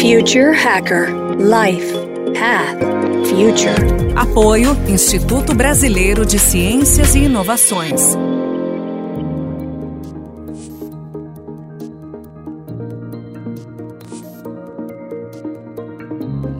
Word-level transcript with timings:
Future 0.00 0.54
Hacker 0.54 1.08
Life 1.36 1.92
Path 2.32 2.80
Future. 3.28 4.16
Apoio 4.16 4.70
Instituto 4.88 5.54
Brasileiro 5.54 6.24
de 6.24 6.38
Ciências 6.38 7.14
e 7.14 7.24
Inovações. 7.24 8.16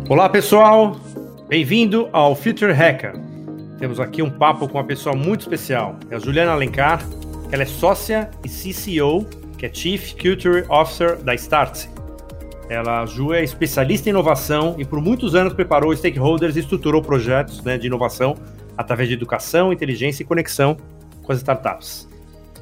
Olá 0.07 0.29
pessoal, 0.29 1.01
bem-vindo 1.49 2.11
ao 2.13 2.37
Future 2.37 2.75
Hacker. 2.75 3.15
Temos 3.79 3.99
aqui 3.99 4.21
um 4.21 4.29
papo 4.29 4.69
com 4.69 4.77
uma 4.77 4.85
pessoa 4.85 5.17
muito 5.17 5.41
especial, 5.41 5.97
é 6.11 6.17
a 6.17 6.19
Juliana 6.19 6.53
Alencar. 6.53 7.03
Ela 7.51 7.63
é 7.63 7.67
sócia 7.67 8.29
e 8.45 8.51
CCO, 8.51 9.25
que 9.57 9.65
é 9.65 9.73
Chief 9.73 10.13
Culture 10.13 10.67
Officer 10.69 11.17
da 11.23 11.35
Startse. 11.35 12.00
Ela, 12.71 13.03
a 13.03 13.07
Ju, 13.07 13.35
é 13.35 13.43
especialista 13.43 14.09
em 14.09 14.11
inovação 14.11 14.77
e 14.79 14.85
por 14.85 15.01
muitos 15.01 15.35
anos 15.35 15.53
preparou 15.53 15.95
stakeholders 15.95 16.55
e 16.55 16.61
estruturou 16.61 17.03
projetos 17.03 17.61
né, 17.65 17.77
de 17.77 17.89
inovação 17.89 18.37
através 18.77 19.09
de 19.09 19.17
educação, 19.17 19.73
inteligência 19.73 20.23
e 20.23 20.27
conexão 20.27 20.77
com 21.21 21.33
as 21.33 21.39
startups. 21.39 22.09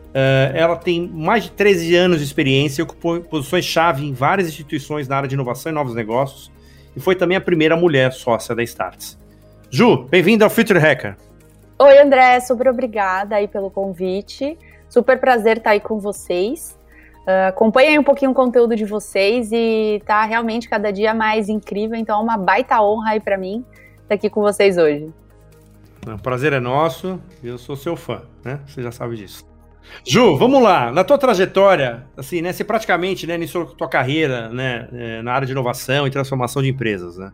Uh, 0.09 0.55
ela 0.55 0.77
tem 0.77 1.07
mais 1.07 1.45
de 1.45 1.51
13 1.51 1.95
anos 1.95 2.19
de 2.21 2.25
experiência 2.25 2.81
e 2.81 2.85
ocupou 2.85 3.21
posições-chave 3.21 4.07
em 4.07 4.15
várias 4.15 4.49
instituições 4.49 5.07
na 5.07 5.19
área 5.19 5.29
de 5.29 5.35
inovação 5.35 5.71
e 5.71 5.75
novos 5.75 5.95
negócios 5.95 6.51
e 6.97 7.01
foi 7.01 7.15
também 7.15 7.37
a 7.37 7.41
primeira 7.41 7.77
mulher 7.77 8.11
sócia 8.13 8.55
da 8.55 8.63
Starts. 8.63 9.19
Ju, 9.71 10.05
bem-vinda 10.05 10.47
ao 10.47 10.51
Future 10.51 10.79
Hacker. 10.79 11.19
Oi, 11.79 11.99
André, 11.99 12.41
super 12.41 12.69
obrigada 12.69 13.37
aí 13.37 13.47
pelo 13.47 13.71
convite. 13.71 14.57
Super 14.89 15.21
prazer 15.21 15.59
estar 15.59 15.73
aí 15.73 15.81
com 15.81 16.01
vocês. 16.01 16.78
Uh, 17.27 17.49
acompanha 17.49 18.01
um 18.01 18.05
pouquinho 18.05 18.31
o 18.31 18.35
conteúdo 18.35 18.75
de 18.75 18.85
vocês 18.85 19.51
e 19.53 20.01
tá 20.07 20.25
realmente 20.25 20.69
cada 20.69 20.91
dia 20.91 21.13
mais 21.13 21.49
incrível, 21.49 21.97
então 21.97 22.19
é 22.19 22.23
uma 22.23 22.39
baita 22.39 22.81
honra 22.81 23.11
aí 23.11 23.21
para 23.21 23.37
mim 23.37 23.65
estar 24.03 24.15
aqui 24.15 24.31
com 24.31 24.41
vocês 24.41 24.79
hoje. 24.79 25.13
O 26.07 26.19
prazer 26.23 26.55
é 26.55 26.61
nosso, 26.61 27.21
eu 27.45 27.59
sou 27.59 27.77
seu 27.77 27.97
fã, 27.97 28.23
né? 28.43 28.61
Você 28.67 28.83
já 28.83 28.91
sabe 28.91 29.17
disso. 29.17 29.47
Ju, 30.07 30.37
vamos 30.37 30.63
lá. 30.63 30.91
Na 30.93 31.05
tua 31.05 31.19
trajetória, 31.19 32.07
assim, 32.17 32.41
né? 32.41 32.53
Você 32.53 32.65
praticamente, 32.65 33.27
né, 33.27 33.35
iniciou 33.35 33.67
tua 33.67 33.89
carreira, 33.89 34.49
né, 34.49 34.89
é, 34.93 35.23
na 35.23 35.33
área 35.33 35.47
de 35.47 35.53
inovação 35.53 36.07
e 36.07 36.11
transformação 36.11 36.63
de 36.63 36.69
empresas, 36.69 37.19
né? 37.19 37.33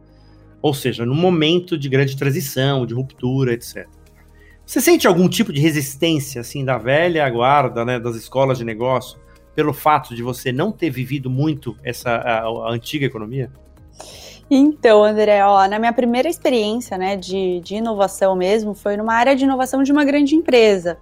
Ou 0.60 0.72
seja, 0.72 1.04
num 1.04 1.14
momento 1.14 1.76
de 1.78 1.88
grande 1.88 2.16
transição, 2.16 2.86
de 2.86 2.94
ruptura, 2.94 3.52
etc. 3.52 3.86
Você 4.64 4.80
sente 4.80 5.06
algum 5.06 5.28
tipo 5.28 5.52
de 5.52 5.60
resistência, 5.60 6.40
assim, 6.40 6.64
da 6.64 6.78
velha 6.78 7.28
guarda, 7.28 7.84
né, 7.84 8.00
das 8.00 8.16
escolas 8.16 8.56
de 8.56 8.64
negócio, 8.64 9.18
pelo 9.54 9.72
fato 9.72 10.14
de 10.14 10.22
você 10.22 10.52
não 10.52 10.72
ter 10.72 10.90
vivido 10.90 11.30
muito 11.30 11.76
essa 11.82 12.10
a, 12.10 12.40
a 12.40 12.70
antiga 12.70 13.06
economia? 13.06 13.50
Então, 14.50 15.02
André, 15.02 15.44
ó, 15.44 15.66
na 15.66 15.78
minha 15.78 15.92
primeira 15.92 16.28
experiência 16.28 16.98
né, 16.98 17.16
de, 17.16 17.60
de 17.60 17.76
inovação 17.76 18.36
mesmo, 18.36 18.74
foi 18.74 18.96
numa 18.96 19.14
área 19.14 19.34
de 19.34 19.44
inovação 19.44 19.82
de 19.82 19.90
uma 19.90 20.04
grande 20.04 20.34
empresa. 20.34 20.98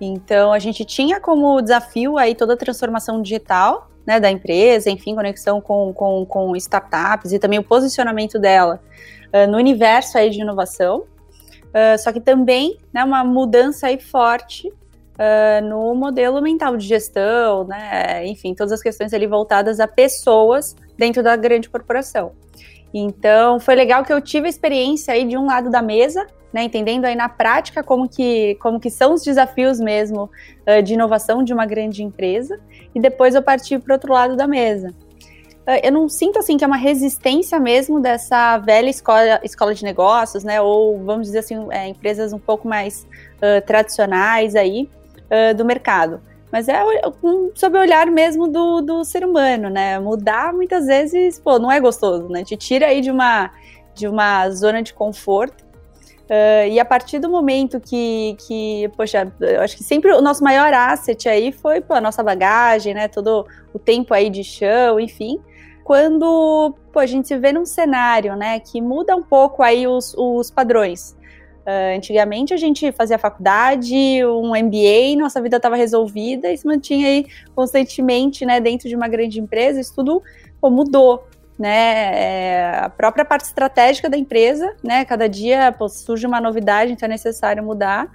Então, 0.00 0.52
a 0.52 0.58
gente 0.58 0.84
tinha 0.84 1.20
como 1.20 1.60
desafio 1.60 2.16
aí 2.16 2.34
toda 2.34 2.54
a 2.54 2.56
transformação 2.56 3.20
digital 3.20 3.90
né, 4.06 4.18
da 4.18 4.30
empresa, 4.30 4.88
enfim, 4.88 5.14
conexão 5.14 5.60
com, 5.60 5.92
com, 5.92 6.24
com 6.24 6.56
startups 6.56 7.32
e 7.32 7.38
também 7.38 7.58
o 7.58 7.64
posicionamento 7.64 8.38
dela 8.38 8.80
uh, 9.34 9.50
no 9.50 9.58
universo 9.58 10.16
aí 10.16 10.30
de 10.30 10.40
inovação. 10.40 11.04
Uh, 11.66 11.98
só 11.98 12.10
que 12.10 12.20
também 12.20 12.78
né, 12.92 13.04
uma 13.04 13.22
mudança 13.22 13.88
aí 13.88 14.00
forte 14.00 14.72
uh, 15.18 15.66
no 15.66 15.94
modelo 15.94 16.40
mental 16.40 16.76
de 16.76 16.86
gestão, 16.86 17.64
né? 17.64 18.26
Enfim, 18.26 18.54
todas 18.54 18.72
as 18.72 18.82
questões 18.82 19.12
ali 19.12 19.26
voltadas 19.26 19.80
a 19.80 19.88
pessoas 19.88 20.76
dentro 20.96 21.22
da 21.22 21.36
grande 21.36 21.68
corporação. 21.68 22.32
Então, 22.92 23.60
foi 23.60 23.74
legal 23.74 24.04
que 24.04 24.12
eu 24.12 24.20
tive 24.20 24.46
a 24.46 24.50
experiência 24.50 25.12
aí 25.12 25.24
de 25.24 25.36
um 25.36 25.46
lado 25.46 25.70
da 25.70 25.82
mesa, 25.82 26.26
né, 26.52 26.62
entendendo 26.62 27.04
aí 27.04 27.14
na 27.14 27.28
prática 27.28 27.82
como 27.82 28.08
que, 28.08 28.54
como 28.56 28.80
que 28.80 28.90
são 28.90 29.12
os 29.12 29.22
desafios 29.22 29.78
mesmo 29.78 30.30
uh, 30.66 30.82
de 30.82 30.94
inovação 30.94 31.44
de 31.44 31.52
uma 31.52 31.66
grande 31.66 32.02
empresa, 32.02 32.58
e 32.94 33.00
depois 33.00 33.34
eu 33.34 33.42
parti 33.42 33.78
para 33.78 33.92
o 33.92 33.94
outro 33.94 34.12
lado 34.12 34.34
da 34.34 34.46
mesa. 34.46 34.88
Uh, 34.88 35.80
eu 35.82 35.92
não 35.92 36.08
sinto 36.08 36.38
assim 36.38 36.56
que 36.56 36.64
é 36.64 36.66
uma 36.66 36.78
resistência 36.78 37.60
mesmo 37.60 38.00
dessa 38.00 38.56
velha 38.56 38.88
escola, 38.88 39.38
escola 39.44 39.74
de 39.74 39.84
negócios, 39.84 40.42
né, 40.42 40.58
ou 40.58 40.98
vamos 41.04 41.26
dizer 41.26 41.40
assim, 41.40 41.66
é, 41.70 41.86
empresas 41.86 42.32
um 42.32 42.38
pouco 42.38 42.66
mais 42.66 43.06
uh, 43.36 43.64
tradicionais 43.66 44.56
aí, 44.56 44.88
uh, 45.30 45.54
do 45.54 45.64
mercado. 45.64 46.20
Mas 46.50 46.68
é 46.68 46.82
um, 47.22 47.50
sob 47.54 47.76
o 47.76 47.80
olhar 47.80 48.06
mesmo 48.06 48.48
do, 48.48 48.80
do 48.80 49.04
ser 49.04 49.24
humano, 49.24 49.68
né? 49.68 49.98
Mudar 49.98 50.52
muitas 50.52 50.86
vezes, 50.86 51.38
pô, 51.38 51.58
não 51.58 51.70
é 51.70 51.78
gostoso, 51.78 52.28
né? 52.28 52.42
Te 52.42 52.56
tira 52.56 52.86
aí 52.86 53.00
de 53.00 53.10
uma, 53.10 53.50
de 53.94 54.08
uma 54.08 54.48
zona 54.50 54.82
de 54.82 54.94
conforto. 54.94 55.66
Uh, 56.24 56.68
e 56.70 56.78
a 56.78 56.84
partir 56.84 57.18
do 57.18 57.28
momento 57.28 57.80
que, 57.80 58.36
que, 58.46 58.90
poxa, 58.96 59.32
eu 59.40 59.62
acho 59.62 59.76
que 59.76 59.82
sempre 59.82 60.12
o 60.12 60.20
nosso 60.20 60.44
maior 60.44 60.72
asset 60.74 61.26
aí 61.28 61.52
foi 61.52 61.80
pô, 61.80 61.94
a 61.94 62.00
nossa 62.00 62.22
bagagem, 62.22 62.94
né? 62.94 63.08
Todo 63.08 63.46
o 63.72 63.78
tempo 63.78 64.14
aí 64.14 64.30
de 64.30 64.42
chão, 64.42 64.98
enfim. 64.98 65.38
Quando 65.84 66.74
pô, 66.92 66.98
a 66.98 67.06
gente 67.06 67.28
se 67.28 67.36
vê 67.38 67.50
num 67.50 67.64
cenário, 67.64 68.36
né, 68.36 68.60
que 68.60 68.78
muda 68.78 69.16
um 69.16 69.22
pouco 69.22 69.62
aí 69.62 69.86
os, 69.86 70.14
os 70.18 70.50
padrões. 70.50 71.16
Uh, 71.68 71.98
antigamente 71.98 72.54
a 72.54 72.56
gente 72.56 72.90
fazia 72.92 73.18
faculdade, 73.18 74.24
um 74.24 74.52
MBA, 74.56 75.18
nossa 75.18 75.38
vida 75.38 75.58
estava 75.58 75.76
resolvida 75.76 76.50
e 76.50 76.56
se 76.56 76.66
mantinha 76.66 77.06
aí 77.06 77.26
constantemente, 77.54 78.46
né, 78.46 78.58
dentro 78.58 78.88
de 78.88 78.96
uma 78.96 79.06
grande 79.06 79.38
empresa. 79.38 79.78
Isso 79.78 79.94
tudo 79.94 80.22
pô, 80.62 80.70
mudou, 80.70 81.28
né? 81.58 82.14
É, 82.14 82.78
a 82.78 82.88
própria 82.88 83.22
parte 83.22 83.44
estratégica 83.44 84.08
da 84.08 84.16
empresa, 84.16 84.74
né? 84.82 85.04
Cada 85.04 85.28
dia 85.28 85.70
pô, 85.70 85.90
surge 85.90 86.26
uma 86.26 86.40
novidade, 86.40 86.90
então 86.92 87.06
é 87.06 87.10
necessário 87.10 87.62
mudar. 87.62 88.10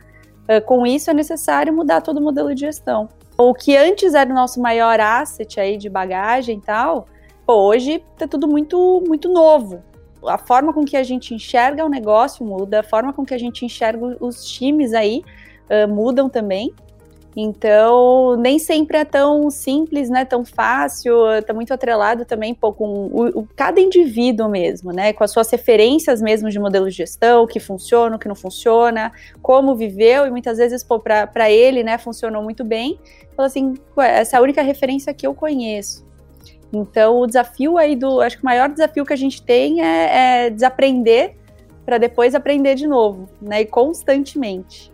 Uh, 0.49 0.59
com 0.65 0.83
isso 0.83 1.11
é 1.11 1.13
necessário 1.13 1.71
mudar 1.71 2.01
todo 2.01 2.17
o 2.17 2.21
modelo 2.21 2.55
de 2.55 2.61
gestão. 2.61 3.07
O 3.37 3.53
que 3.53 3.77
antes 3.77 4.15
era 4.15 4.31
o 4.31 4.33
nosso 4.33 4.59
maior 4.59 4.99
asset 4.99 5.59
aí 5.59 5.77
de 5.77 5.89
bagagem 5.89 6.57
e 6.57 6.61
tal, 6.61 7.05
pô, 7.45 7.53
hoje 7.67 8.03
tá 8.17 8.27
tudo 8.27 8.47
muito 8.47 9.03
muito 9.07 9.31
novo, 9.31 9.83
a 10.27 10.37
forma 10.37 10.73
com 10.73 10.83
que 10.83 10.97
a 10.97 11.03
gente 11.03 11.33
enxerga 11.33 11.85
o 11.85 11.89
negócio 11.89 12.45
muda, 12.45 12.79
a 12.79 12.83
forma 12.83 13.13
com 13.13 13.25
que 13.25 13.33
a 13.33 13.37
gente 13.37 13.65
enxerga 13.65 14.17
os 14.19 14.45
times 14.45 14.93
aí 14.93 15.23
uh, 15.69 15.87
mudam 15.87 16.29
também. 16.29 16.73
Então, 17.35 18.35
nem 18.37 18.59
sempre 18.59 18.97
é 18.97 19.05
tão 19.05 19.49
simples, 19.49 20.07
né, 20.07 20.23
tão 20.23 20.45
fácil, 20.45 21.31
está 21.31 21.51
muito 21.51 21.73
atrelado 21.73 22.25
também 22.25 22.53
pô, 22.53 22.71
com 22.71 23.07
o, 23.07 23.39
o, 23.39 23.47
cada 23.55 23.81
indivíduo 23.81 24.47
mesmo, 24.47 24.91
né, 24.91 25.13
com 25.13 25.23
as 25.23 25.31
suas 25.31 25.49
referências 25.49 26.21
mesmo 26.21 26.49
de 26.51 26.59
modelo 26.59 26.87
de 26.87 26.95
gestão, 26.95 27.43
o 27.43 27.47
que 27.47 27.59
funciona, 27.59 28.15
o 28.15 28.19
que 28.19 28.27
não 28.27 28.35
funciona, 28.35 29.11
como 29.41 29.75
viveu, 29.75 30.27
e 30.27 30.29
muitas 30.29 30.59
vezes, 30.59 30.85
para 31.33 31.49
ele, 31.49 31.83
né, 31.83 31.97
funcionou 31.97 32.43
muito 32.43 32.63
bem, 32.63 32.99
fala 33.35 33.47
assim, 33.47 33.73
essa 33.97 34.37
é 34.37 34.39
a 34.39 34.41
única 34.41 34.61
referência 34.61 35.11
que 35.11 35.25
eu 35.25 35.33
conheço. 35.33 36.05
Então, 36.73 37.19
o 37.19 37.27
desafio 37.27 37.77
aí 37.77 37.95
do. 37.95 38.19
Acho 38.19 38.37
que 38.37 38.43
o 38.43 38.45
maior 38.45 38.67
desafio 38.67 39.05
que 39.05 39.13
a 39.13 39.17
gente 39.17 39.41
tem 39.41 39.81
é, 39.81 40.45
é 40.45 40.49
desaprender 40.49 41.35
para 41.85 41.99
depois 41.99 42.33
aprender 42.33 42.73
de 42.73 42.87
novo, 42.87 43.29
né? 43.39 43.61
E 43.61 43.65
constantemente. 43.65 44.91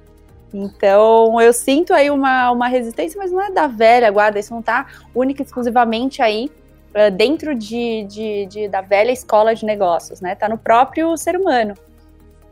Então, 0.53 1.39
eu 1.39 1.53
sinto 1.53 1.93
aí 1.93 2.09
uma, 2.09 2.51
uma 2.51 2.67
resistência, 2.67 3.17
mas 3.17 3.31
não 3.31 3.41
é 3.41 3.51
da 3.51 3.67
velha 3.67 4.09
guarda, 4.09 4.39
isso 4.39 4.51
não 4.51 4.61
está 4.61 4.87
única 5.13 5.41
e 5.41 5.45
exclusivamente 5.45 6.21
aí 6.21 6.51
uh, 6.89 7.11
dentro 7.15 7.53
de, 7.53 8.03
de, 8.05 8.45
de, 8.47 8.67
da 8.67 8.81
velha 8.81 9.11
escola 9.11 9.55
de 9.55 9.63
negócios, 9.63 10.19
né? 10.19 10.33
Está 10.33 10.49
no 10.49 10.57
próprio 10.57 11.15
ser 11.15 11.37
humano. 11.37 11.75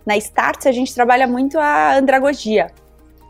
Na 0.06 0.16
Starts, 0.16 0.68
a 0.68 0.72
gente 0.72 0.94
trabalha 0.94 1.28
muito 1.28 1.60
a 1.60 1.98
andragogia. 1.98 2.68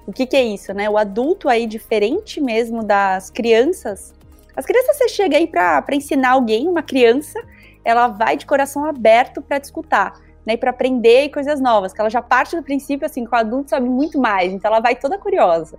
O 0.06 0.12
que, 0.12 0.28
que 0.28 0.36
é 0.36 0.44
isso, 0.44 0.74
né? 0.74 0.90
O 0.90 0.98
adulto 0.98 1.50
aí, 1.50 1.66
diferente 1.66 2.40
mesmo 2.40 2.84
das 2.84 3.30
crianças, 3.30 4.14
as 4.58 4.66
crianças, 4.66 4.98
você 4.98 5.08
chega 5.08 5.38
aí 5.38 5.46
para 5.46 5.86
ensinar 5.92 6.32
alguém, 6.32 6.68
uma 6.68 6.82
criança, 6.82 7.40
ela 7.86 8.08
vai 8.08 8.36
de 8.36 8.46
coração 8.48 8.84
aberto 8.86 9.40
para 9.40 9.60
te 9.60 9.66
escutar. 9.66 10.14
Né, 10.44 10.56
para 10.56 10.70
aprender 10.70 11.30
coisas 11.30 11.60
novas, 11.60 11.92
que 11.92 12.00
ela 12.00 12.10
já 12.10 12.22
parte 12.22 12.56
do 12.56 12.64
princípio 12.64 13.06
assim, 13.06 13.26
que 13.26 13.36
o 13.36 13.38
adulto 13.38 13.70
sabe 13.70 13.90
muito 13.90 14.18
mais, 14.18 14.54
então 14.54 14.72
ela 14.72 14.80
vai 14.80 14.96
toda 14.96 15.18
curiosa. 15.18 15.78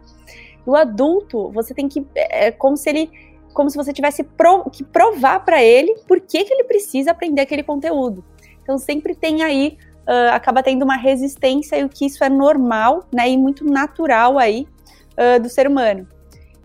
E 0.67 0.69
o 0.69 0.77
adulto, 0.77 1.51
você 1.53 1.73
tem 1.73 1.89
que 1.89 2.07
é, 2.15 2.49
é 2.49 2.53
como 2.53 2.77
se 2.77 2.91
ele 2.91 3.11
como 3.55 3.71
se 3.71 3.79
você 3.79 3.95
tivesse 3.95 4.23
pro, 4.23 4.69
que 4.69 4.85
provar 4.85 5.41
para 5.43 5.63
ele 5.65 5.95
por 6.07 6.21
que, 6.21 6.45
que 6.45 6.53
ele 6.53 6.65
precisa 6.65 7.13
aprender 7.13 7.41
aquele 7.41 7.63
conteúdo. 7.63 8.23
Então 8.63 8.77
sempre 8.77 9.15
tem 9.15 9.43
aí 9.43 9.79
uh, 10.07 10.35
acaba 10.35 10.63
tendo 10.63 10.83
uma 10.83 10.97
resistência 10.97 11.77
e 11.77 11.85
o 11.85 11.89
que 11.89 12.05
isso 12.05 12.23
é 12.23 12.29
normal, 12.29 13.05
né, 13.11 13.27
e 13.27 13.39
muito 13.39 13.65
natural 13.65 14.39
aí 14.39 14.69
uh, 15.17 15.41
do 15.41 15.49
ser 15.49 15.67
humano 15.67 16.07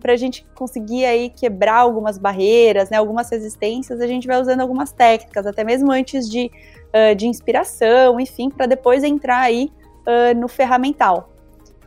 para 0.04 0.12
a 0.12 0.16
gente 0.16 0.46
conseguir 0.54 1.06
aí 1.06 1.30
quebrar 1.30 1.76
algumas 1.76 2.18
barreiras, 2.18 2.90
né, 2.90 2.98
algumas 2.98 3.30
resistências, 3.30 4.02
a 4.02 4.06
gente 4.06 4.26
vai 4.26 4.38
usando 4.38 4.60
algumas 4.60 4.92
técnicas, 4.92 5.46
até 5.46 5.64
mesmo 5.64 5.90
antes 5.90 6.28
de, 6.28 6.50
uh, 6.88 7.14
de 7.14 7.26
inspiração, 7.26 8.20
enfim, 8.20 8.50
para 8.50 8.66
depois 8.66 9.02
entrar 9.02 9.40
aí 9.40 9.72
uh, 10.00 10.38
no 10.38 10.46
ferramental. 10.46 11.30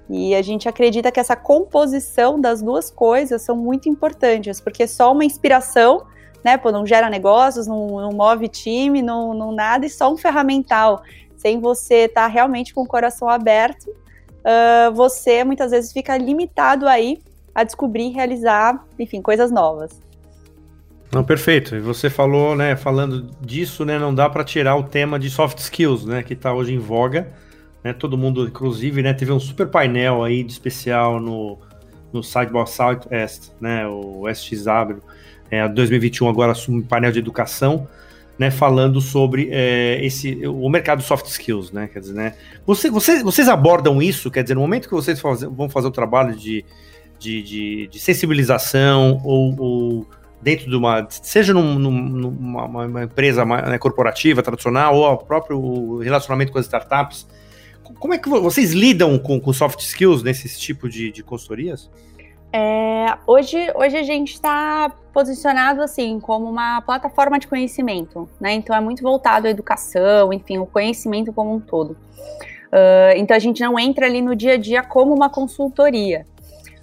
E 0.10 0.34
a 0.34 0.42
gente 0.42 0.68
acredita 0.68 1.12
que 1.12 1.20
essa 1.20 1.36
composição 1.36 2.42
das 2.42 2.60
duas 2.60 2.90
coisas 2.90 3.44
são 3.44 3.56
muito 3.56 3.88
importantes, 3.88 4.60
porque 4.60 4.88
só 4.88 5.12
uma 5.12 5.24
inspiração 5.24 6.08
né? 6.44 6.58
Pô, 6.58 6.72
não 6.72 6.86
gera 6.86 7.10
negócios, 7.10 7.68
não, 7.68 7.88
não 7.88 8.12
move 8.12 8.48
time, 8.48 9.02
não, 9.02 9.34
não 9.34 9.52
nada, 9.52 9.86
e 9.86 9.90
só 9.90 10.12
um 10.12 10.16
ferramental. 10.16 11.04
Sem 11.36 11.60
você 11.60 12.06
estar 12.06 12.22
tá 12.22 12.28
realmente 12.28 12.74
com 12.74 12.82
o 12.82 12.88
coração 12.88 13.30
aberto, 13.30 13.90
uh, 13.90 14.92
você 14.94 15.44
muitas 15.44 15.72
vezes 15.72 15.92
fica 15.92 16.18
limitado 16.18 16.88
aí 16.88 17.20
a 17.58 17.64
descobrir, 17.64 18.10
realizar, 18.10 18.86
enfim, 19.00 19.20
coisas 19.20 19.50
novas. 19.50 20.00
Não, 21.12 21.24
perfeito. 21.24 21.76
E 21.76 21.80
você 21.80 22.08
falou, 22.08 22.56
né, 22.56 22.76
falando 22.76 23.32
disso, 23.42 23.84
né, 23.84 23.98
não 23.98 24.14
dá 24.14 24.30
para 24.30 24.44
tirar 24.44 24.76
o 24.76 24.84
tema 24.84 25.18
de 25.18 25.28
soft 25.28 25.58
skills, 25.58 26.06
né, 26.06 26.22
que 26.22 26.34
está 26.34 26.54
hoje 26.54 26.76
em 26.76 26.78
voga, 26.78 27.34
né, 27.84 27.94
todo 27.94 28.16
mundo, 28.16 28.46
inclusive, 28.46 29.02
né, 29.02 29.12
teve 29.12 29.32
um 29.32 29.40
super 29.40 29.70
painel 29.70 30.24
aí 30.24 30.44
de 30.44 30.52
especial 30.52 31.20
no, 31.20 31.58
no 32.14 32.22
Sideboard 32.22 32.70
Southwest, 32.70 33.50
né, 33.60 33.88
o 33.88 34.30
SXW, 34.30 35.02
é, 35.50 35.68
2021 35.68 36.30
agora 36.30 36.54
um 36.70 36.84
painel 36.84 37.12
de 37.12 37.18
educação, 37.18 37.88
né, 38.38 38.52
falando 38.52 39.02
sobre 39.02 39.50
é, 39.52 40.00
esse 40.06 40.46
o 40.46 40.70
mercado 40.70 41.02
soft 41.02 41.26
skills, 41.26 41.72
né, 41.72 41.90
quer 41.92 42.02
dizer, 42.02 42.14
né, 42.14 42.36
você, 42.68 42.92
você, 42.92 43.24
vocês 43.24 43.50
abordam 43.50 44.00
isso, 44.00 44.30
quer 44.30 44.44
dizer, 44.44 44.54
no 44.54 44.62
momento 44.62 44.88
que 44.88 44.94
vocês 44.94 45.20
faz, 45.20 45.42
vão 45.42 45.68
fazer 45.68 45.88
o 45.88 45.92
trabalho 45.92 46.36
de, 46.36 46.64
de, 47.20 47.42
de, 47.42 47.88
de 47.88 48.00
sensibilização 48.00 49.22
ou, 49.24 49.56
ou 49.60 50.08
dentro 50.42 50.70
de 50.70 50.76
uma, 50.76 51.08
seja 51.10 51.54
num, 51.54 51.80
numa 51.80 52.66
uma 52.66 53.04
empresa 53.04 53.44
né, 53.44 53.78
corporativa, 53.78 54.44
tradicional, 54.44 54.96
ou 54.96 55.06
o 55.12 55.18
próprio 55.18 55.98
relacionamento 55.98 56.52
com 56.52 56.60
as 56.60 56.66
startups, 56.66 57.28
como 58.00 58.14
é 58.14 58.18
que 58.18 58.30
vocês 58.30 58.74
lidam 58.74 59.18
com, 59.18 59.40
com 59.40 59.54
soft 59.54 59.80
skills 59.80 60.22
nesse 60.22 60.60
tipo 60.60 60.90
de, 60.90 61.12
de 61.12 61.24
consultorias? 61.24 61.90
É, 62.52 63.18
hoje, 63.26 63.58
hoje 63.76 63.98
a 63.98 64.04
gente 64.04 64.34
está 64.34 64.92
posicionado 65.14 65.82
assim 65.82 66.20
como 66.20 66.50
uma 66.50 66.82
plataforma 66.82 67.40
de 67.40 67.48
conhecimento, 67.48 68.30
né? 68.40 68.54
Então 68.54 68.76
é 68.76 68.80
muito 68.80 69.04
voltado 69.04 69.48
à 69.48 69.50
educação, 69.50 70.32
enfim, 70.32 70.58
o 70.58 70.66
conhecimento 70.66 71.34
como 71.34 71.54
um 71.54 71.60
todo. 71.60 71.92
Uh, 71.92 73.16
então 73.16 73.36
a 73.36 73.40
gente 73.40 73.62
não 73.62 73.80
entra 73.80 74.06
ali 74.06 74.22
no 74.22 74.36
dia 74.36 74.54
a 74.54 74.58
dia 74.58 74.84
como 74.84 75.14
uma 75.14 75.30
consultoria. 75.30 76.26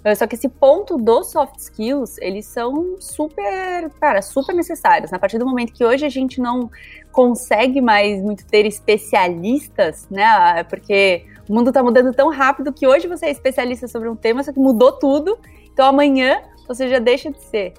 Uh, 0.05 0.15
só 0.15 0.27
que 0.27 0.35
esse 0.35 0.47
ponto 0.47 0.97
dos 0.97 1.31
soft 1.31 1.57
skills, 1.57 2.19
eles 2.19 2.45
são 2.45 2.95
super, 2.99 3.89
cara, 3.99 4.21
super 4.21 4.53
necessários. 4.53 5.11
A 5.11 5.17
partir 5.17 5.39
do 5.39 5.45
momento 5.47 5.73
que 5.73 5.83
hoje 5.83 6.05
a 6.05 6.09
gente 6.09 6.39
não 6.39 6.69
consegue 7.11 7.81
mais 7.81 8.21
muito 8.21 8.45
ter 8.45 8.67
especialistas, 8.67 10.07
né? 10.11 10.63
Porque 10.65 11.25
o 11.49 11.53
mundo 11.53 11.69
está 11.69 11.81
mudando 11.81 12.13
tão 12.13 12.29
rápido 12.29 12.71
que 12.71 12.85
hoje 12.85 13.07
você 13.07 13.25
é 13.25 13.31
especialista 13.31 13.87
sobre 13.87 14.07
um 14.07 14.15
tema, 14.15 14.43
só 14.43 14.53
que 14.53 14.59
mudou 14.59 14.91
tudo. 14.91 15.39
Então 15.73 15.87
amanhã 15.87 16.41
você 16.67 16.87
já 16.87 16.99
deixa 16.99 17.31
de 17.31 17.41
ser. 17.41 17.73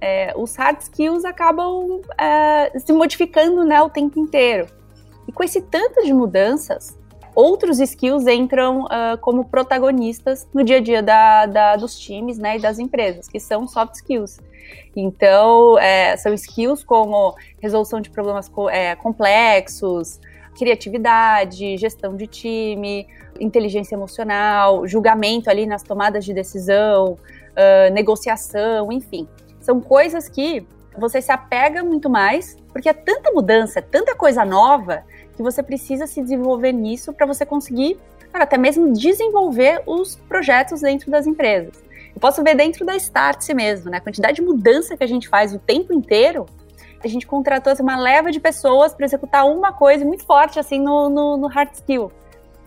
É, 0.00 0.32
os 0.36 0.56
hard 0.56 0.80
skills 0.80 1.24
acabam 1.24 2.00
é, 2.18 2.78
se 2.78 2.92
modificando 2.92 3.62
né, 3.64 3.82
o 3.82 3.90
tempo 3.90 4.18
inteiro. 4.18 4.68
E 5.26 5.32
com 5.32 5.44
esse 5.44 5.60
tanto 5.60 6.02
de 6.02 6.14
mudanças, 6.14 6.97
outros 7.38 7.78
skills 7.78 8.26
entram 8.26 8.86
uh, 8.86 9.16
como 9.20 9.44
protagonistas 9.44 10.48
no 10.52 10.64
dia 10.64 10.78
a 10.78 10.80
dia 10.80 11.00
da, 11.00 11.46
da, 11.46 11.76
dos 11.76 11.96
times 11.96 12.36
né, 12.36 12.56
e 12.56 12.60
das 12.60 12.80
empresas, 12.80 13.28
que 13.28 13.38
são 13.38 13.68
soft 13.68 13.94
skills. 13.94 14.40
Então, 14.96 15.78
é, 15.78 16.16
são 16.16 16.34
skills 16.34 16.82
como 16.82 17.36
resolução 17.60 18.00
de 18.00 18.10
problemas 18.10 18.50
é, 18.72 18.96
complexos, 18.96 20.18
criatividade, 20.58 21.76
gestão 21.76 22.16
de 22.16 22.26
time, 22.26 23.06
inteligência 23.38 23.94
emocional, 23.94 24.84
julgamento 24.84 25.48
ali 25.48 25.64
nas 25.64 25.84
tomadas 25.84 26.24
de 26.24 26.34
decisão, 26.34 27.12
uh, 27.12 27.92
negociação, 27.92 28.90
enfim. 28.90 29.28
São 29.60 29.80
coisas 29.80 30.28
que 30.28 30.66
você 30.98 31.22
se 31.22 31.30
apega 31.30 31.84
muito 31.84 32.10
mais, 32.10 32.56
porque 32.72 32.88
é 32.88 32.92
tanta 32.92 33.30
mudança, 33.30 33.78
é 33.78 33.82
tanta 33.82 34.16
coisa 34.16 34.44
nova, 34.44 35.04
que 35.38 35.42
você 35.42 35.62
precisa 35.62 36.06
se 36.08 36.20
desenvolver 36.20 36.72
nisso 36.72 37.12
para 37.12 37.24
você 37.24 37.46
conseguir, 37.46 37.96
cara, 38.32 38.42
até 38.42 38.58
mesmo 38.58 38.92
desenvolver 38.92 39.80
os 39.86 40.16
projetos 40.16 40.80
dentro 40.80 41.10
das 41.12 41.28
empresas. 41.28 41.80
Eu 42.12 42.20
posso 42.20 42.42
ver 42.42 42.56
dentro 42.56 42.84
da 42.84 42.96
Startse 42.96 43.54
mesmo, 43.54 43.88
né? 43.88 43.98
A 43.98 44.00
quantidade 44.00 44.34
de 44.34 44.42
mudança 44.42 44.96
que 44.96 45.04
a 45.04 45.06
gente 45.06 45.28
faz 45.28 45.54
o 45.54 45.58
tempo 45.60 45.94
inteiro 45.94 46.44
a 47.02 47.06
gente 47.06 47.28
contratou 47.28 47.72
assim, 47.72 47.84
uma 47.84 47.96
leva 47.96 48.32
de 48.32 48.40
pessoas 48.40 48.92
para 48.92 49.06
executar 49.06 49.46
uma 49.46 49.72
coisa 49.72 50.04
muito 50.04 50.26
forte 50.26 50.58
assim 50.58 50.80
no, 50.80 51.08
no, 51.08 51.36
no 51.36 51.46
hard 51.46 51.72
skill. 51.72 52.10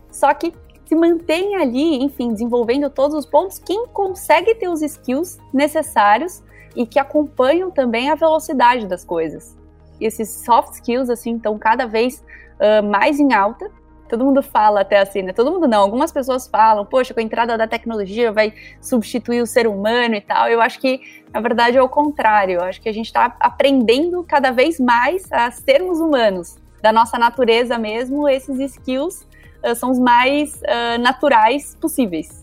Só 0.10 0.34
que 0.34 0.54
se 0.86 0.96
mantém 0.96 1.58
ali, 1.58 2.02
enfim, 2.02 2.32
desenvolvendo 2.32 2.90
todos 2.90 3.14
os 3.14 3.26
pontos, 3.26 3.60
quem 3.60 3.86
consegue 3.88 4.56
ter 4.56 4.70
os 4.70 4.82
skills 4.82 5.38
necessários 5.54 6.42
e 6.74 6.86
que 6.86 6.98
acompanham 6.98 7.70
também 7.70 8.10
a 8.10 8.16
velocidade 8.16 8.88
das 8.88 9.04
coisas. 9.04 9.58
Esses 10.02 10.30
soft 10.30 10.74
skills, 10.74 11.10
assim, 11.10 11.36
estão 11.36 11.58
cada 11.58 11.86
vez 11.86 12.24
uh, 12.60 12.84
mais 12.86 13.20
em 13.20 13.34
alta 13.34 13.70
todo 14.12 14.26
mundo 14.26 14.44
fala 14.44 14.82
até 14.82 15.00
assim, 15.00 15.22
né? 15.22 15.32
Todo 15.32 15.50
mundo 15.50 15.70
não, 15.70 15.82
algumas 15.82 16.12
pessoas 16.12 16.46
falam, 16.46 16.86
poxa, 16.86 17.14
com 17.14 17.22
a 17.22 17.24
entrada 17.24 17.58
da 17.58 17.66
tecnologia 17.66 18.30
vai 18.30 18.54
substituir 18.82 19.42
o 19.42 19.48
ser 19.48 19.66
humano 19.68 20.16
e 20.16 20.22
tal. 20.22 20.50
Eu 20.50 20.62
acho 20.62 20.82
que, 20.82 21.00
na 21.34 21.40
verdade, 21.40 21.78
é 21.78 21.82
o 21.82 21.88
contrário. 21.88 22.56
Eu 22.56 22.64
acho 22.64 22.82
que 22.82 22.90
a 22.90 22.94
gente 22.94 23.06
está 23.06 23.34
aprendendo 23.40 24.22
cada 24.28 24.52
vez 24.52 24.82
mais 24.82 25.32
a 25.32 25.50
sermos 25.50 26.02
humanos. 26.02 26.58
Da 26.82 26.92
nossa 26.92 27.18
natureza 27.18 27.78
mesmo, 27.78 28.28
esses 28.28 28.60
skills 28.60 29.26
uh, 29.64 29.74
são 29.76 29.92
os 29.92 30.00
mais 30.00 30.56
uh, 30.56 31.00
naturais 31.00 31.78
possíveis. 31.80 32.41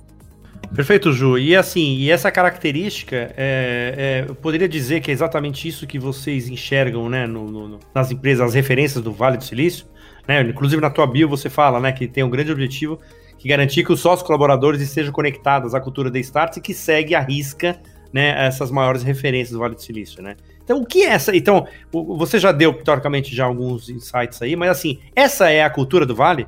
Perfeito, 0.74 1.12
Ju. 1.12 1.38
E 1.38 1.56
assim, 1.56 1.96
e 1.96 2.10
essa 2.10 2.30
característica, 2.30 3.32
é, 3.36 4.24
é, 4.26 4.30
eu 4.30 4.34
poderia 4.34 4.68
dizer 4.68 5.00
que 5.00 5.10
é 5.10 5.14
exatamente 5.14 5.66
isso 5.66 5.86
que 5.86 5.98
vocês 5.98 6.48
enxergam 6.48 7.08
né, 7.08 7.26
no, 7.26 7.50
no, 7.50 7.80
nas 7.94 8.10
empresas, 8.10 8.48
as 8.48 8.54
referências 8.54 9.02
do 9.02 9.12
Vale 9.12 9.38
do 9.38 9.44
Silício, 9.44 9.86
né? 10.26 10.42
Inclusive 10.42 10.80
na 10.80 10.90
tua 10.90 11.06
bio 11.06 11.28
você 11.28 11.48
fala 11.48 11.80
né, 11.80 11.90
que 11.90 12.06
tem 12.06 12.22
um 12.22 12.30
grande 12.30 12.52
objetivo 12.52 13.00
que 13.38 13.48
garantir 13.48 13.84
que 13.84 13.92
os 13.92 14.00
sócios 14.00 14.26
colaboradores 14.26 14.80
estejam 14.80 15.12
conectados 15.12 15.74
à 15.74 15.80
cultura 15.80 16.10
da 16.10 16.18
Starts 16.18 16.58
e 16.58 16.60
que 16.60 16.74
segue 16.74 17.14
a 17.14 17.20
risca 17.20 17.80
né, 18.12 18.46
essas 18.46 18.70
maiores 18.70 19.02
referências 19.02 19.52
do 19.52 19.58
Vale 19.58 19.74
do 19.74 19.82
Silício, 19.82 20.22
né? 20.22 20.36
Então, 20.62 20.82
o 20.82 20.86
que 20.86 21.02
é 21.02 21.10
essa? 21.10 21.34
Então, 21.34 21.66
você 21.90 22.38
já 22.38 22.52
deu, 22.52 22.74
teoricamente, 22.74 23.34
já 23.34 23.46
alguns 23.46 23.88
insights 23.88 24.42
aí, 24.42 24.54
mas 24.54 24.70
assim, 24.70 24.98
essa 25.16 25.50
é 25.50 25.62
a 25.62 25.70
cultura 25.70 26.04
do 26.04 26.14
Vale? 26.14 26.46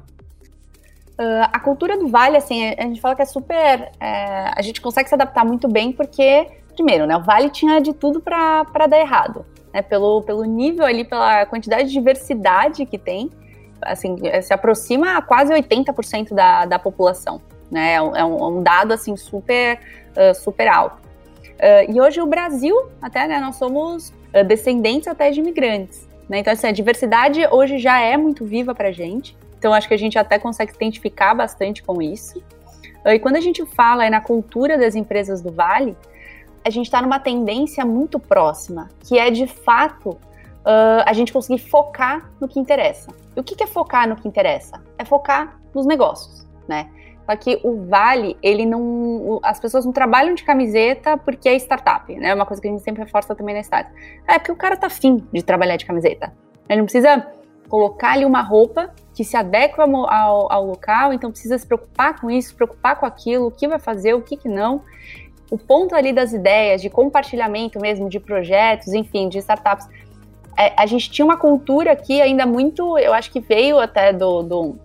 Uh, 1.20 1.44
a 1.52 1.60
cultura 1.60 1.98
do 1.98 2.08
Vale, 2.08 2.38
assim, 2.38 2.74
a 2.78 2.82
gente 2.82 2.98
fala 2.98 3.14
que 3.14 3.20
é 3.20 3.26
super. 3.26 3.92
É, 4.00 4.50
a 4.56 4.62
gente 4.62 4.80
consegue 4.80 5.06
se 5.06 5.14
adaptar 5.14 5.44
muito 5.44 5.68
bem, 5.68 5.92
porque, 5.92 6.46
primeiro, 6.74 7.06
né, 7.06 7.14
o 7.14 7.22
Vale 7.22 7.50
tinha 7.50 7.78
de 7.78 7.92
tudo 7.92 8.22
para 8.22 8.86
dar 8.88 8.98
errado. 8.98 9.44
Né, 9.70 9.82
pelo, 9.82 10.22
pelo 10.22 10.44
nível 10.44 10.86
ali, 10.86 11.04
pela 11.04 11.44
quantidade 11.44 11.88
de 11.88 11.92
diversidade 11.92 12.86
que 12.86 12.98
tem 12.98 13.30
assim, 13.82 14.16
se 14.42 14.52
aproxima 14.52 15.16
a 15.16 15.22
quase 15.22 15.52
80% 15.52 16.34
da, 16.34 16.64
da 16.64 16.78
população, 16.78 17.40
né? 17.70 17.94
É 17.94 18.02
um, 18.02 18.16
é 18.16 18.24
um 18.24 18.62
dado, 18.62 18.92
assim, 18.92 19.16
super, 19.16 19.78
uh, 20.10 20.34
super 20.34 20.68
alto. 20.68 20.96
Uh, 20.96 21.92
e 21.92 22.00
hoje 22.00 22.20
o 22.20 22.26
Brasil, 22.26 22.74
até, 23.00 23.26
né, 23.26 23.38
nós 23.40 23.56
somos 23.56 24.12
descendentes 24.46 25.08
até 25.08 25.30
de 25.30 25.40
imigrantes, 25.40 26.08
né? 26.28 26.38
Então, 26.38 26.52
assim, 26.52 26.66
a 26.66 26.72
diversidade 26.72 27.46
hoje 27.50 27.78
já 27.78 28.00
é 28.00 28.16
muito 28.16 28.44
viva 28.44 28.74
pra 28.74 28.92
gente, 28.92 29.36
então 29.60 29.74
acho 29.74 29.86
que 29.86 29.92
a 29.92 29.98
gente 29.98 30.18
até 30.18 30.38
consegue 30.38 30.72
se 30.72 30.76
identificar 30.78 31.34
bastante 31.34 31.82
com 31.82 32.00
isso. 32.00 32.42
e 33.04 33.18
quando 33.18 33.36
a 33.36 33.40
gente 33.40 33.64
fala 33.66 34.08
na 34.08 34.20
cultura 34.20 34.78
das 34.78 34.94
empresas 34.94 35.42
do 35.42 35.52
Vale, 35.52 35.94
a 36.64 36.70
gente 36.70 36.86
está 36.86 37.02
numa 37.02 37.20
tendência 37.20 37.84
muito 37.84 38.18
próxima, 38.18 38.88
que 39.00 39.18
é 39.18 39.30
de 39.30 39.46
fato 39.46 40.10
uh, 40.10 41.04
a 41.04 41.12
gente 41.12 41.30
conseguir 41.30 41.58
focar 41.58 42.30
no 42.40 42.48
que 42.48 42.58
interessa. 42.58 43.10
E 43.36 43.40
o 43.40 43.44
que 43.44 43.62
é 43.62 43.66
focar 43.66 44.08
no 44.08 44.16
que 44.16 44.26
interessa? 44.26 44.82
É 44.96 45.04
focar 45.04 45.60
nos 45.74 45.84
negócios, 45.86 46.46
né? 46.66 46.88
Só 47.26 47.36
que 47.36 47.60
o 47.62 47.84
Vale, 47.84 48.38
ele 48.42 48.64
não. 48.64 49.40
As 49.42 49.60
pessoas 49.60 49.84
não 49.84 49.92
trabalham 49.92 50.34
de 50.34 50.42
camiseta 50.42 51.18
porque 51.18 51.50
é 51.50 51.56
startup, 51.56 52.12
né? 52.16 52.30
É 52.30 52.34
uma 52.34 52.46
coisa 52.46 52.62
que 52.62 52.66
a 52.66 52.70
gente 52.70 52.82
sempre 52.82 53.04
reforça 53.04 53.34
também 53.34 53.54
na 53.54 53.60
Start. 53.60 53.88
É 54.26 54.38
porque 54.38 54.52
o 54.52 54.56
cara 54.56 54.76
tá 54.76 54.86
afim 54.86 55.24
de 55.32 55.42
trabalhar 55.42 55.76
de 55.76 55.84
camiseta. 55.84 56.32
Ele 56.68 56.78
não 56.78 56.86
precisa 56.86 57.26
colocar 57.70 58.14
ali 58.14 58.24
uma 58.24 58.42
roupa 58.42 58.90
que 59.14 59.22
se 59.22 59.36
adequa 59.36 59.84
ao, 59.84 60.52
ao, 60.52 60.66
local, 60.66 61.12
então 61.12 61.30
precisa 61.30 61.56
se 61.56 61.64
preocupar 61.64 62.20
com 62.20 62.28
isso, 62.28 62.54
preocupar 62.54 62.98
com 62.98 63.06
aquilo, 63.06 63.46
o 63.46 63.50
que 63.50 63.68
vai 63.68 63.78
fazer, 63.78 64.12
o 64.12 64.20
que, 64.20 64.36
que 64.36 64.48
não. 64.48 64.82
O 65.48 65.56
ponto 65.56 65.94
ali 65.94 66.12
das 66.12 66.32
ideias, 66.32 66.82
de 66.82 66.90
compartilhamento 66.90 67.78
mesmo, 67.80 68.08
de 68.08 68.18
projetos, 68.18 68.88
enfim, 68.92 69.28
de 69.28 69.38
startups, 69.38 69.88
é, 70.58 70.72
a 70.76 70.84
gente 70.84 71.10
tinha 71.10 71.24
uma 71.24 71.36
cultura 71.36 71.92
aqui 71.92 72.20
ainda 72.20 72.44
muito, 72.44 72.98
eu 72.98 73.14
acho 73.14 73.30
que 73.30 73.38
veio 73.38 73.78
até 73.78 74.12
do, 74.12 74.42
do 74.42 74.76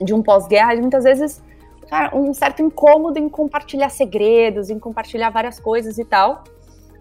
de 0.00 0.14
um 0.14 0.22
pós-guerra, 0.22 0.74
muitas 0.76 1.04
vezes 1.04 1.42
cara, 1.88 2.16
um 2.16 2.32
certo 2.32 2.62
incômodo 2.62 3.18
em 3.18 3.28
compartilhar 3.28 3.90
segredos, 3.90 4.70
em 4.70 4.78
compartilhar 4.78 5.28
várias 5.28 5.60
coisas 5.60 5.98
e 5.98 6.04
tal. 6.04 6.42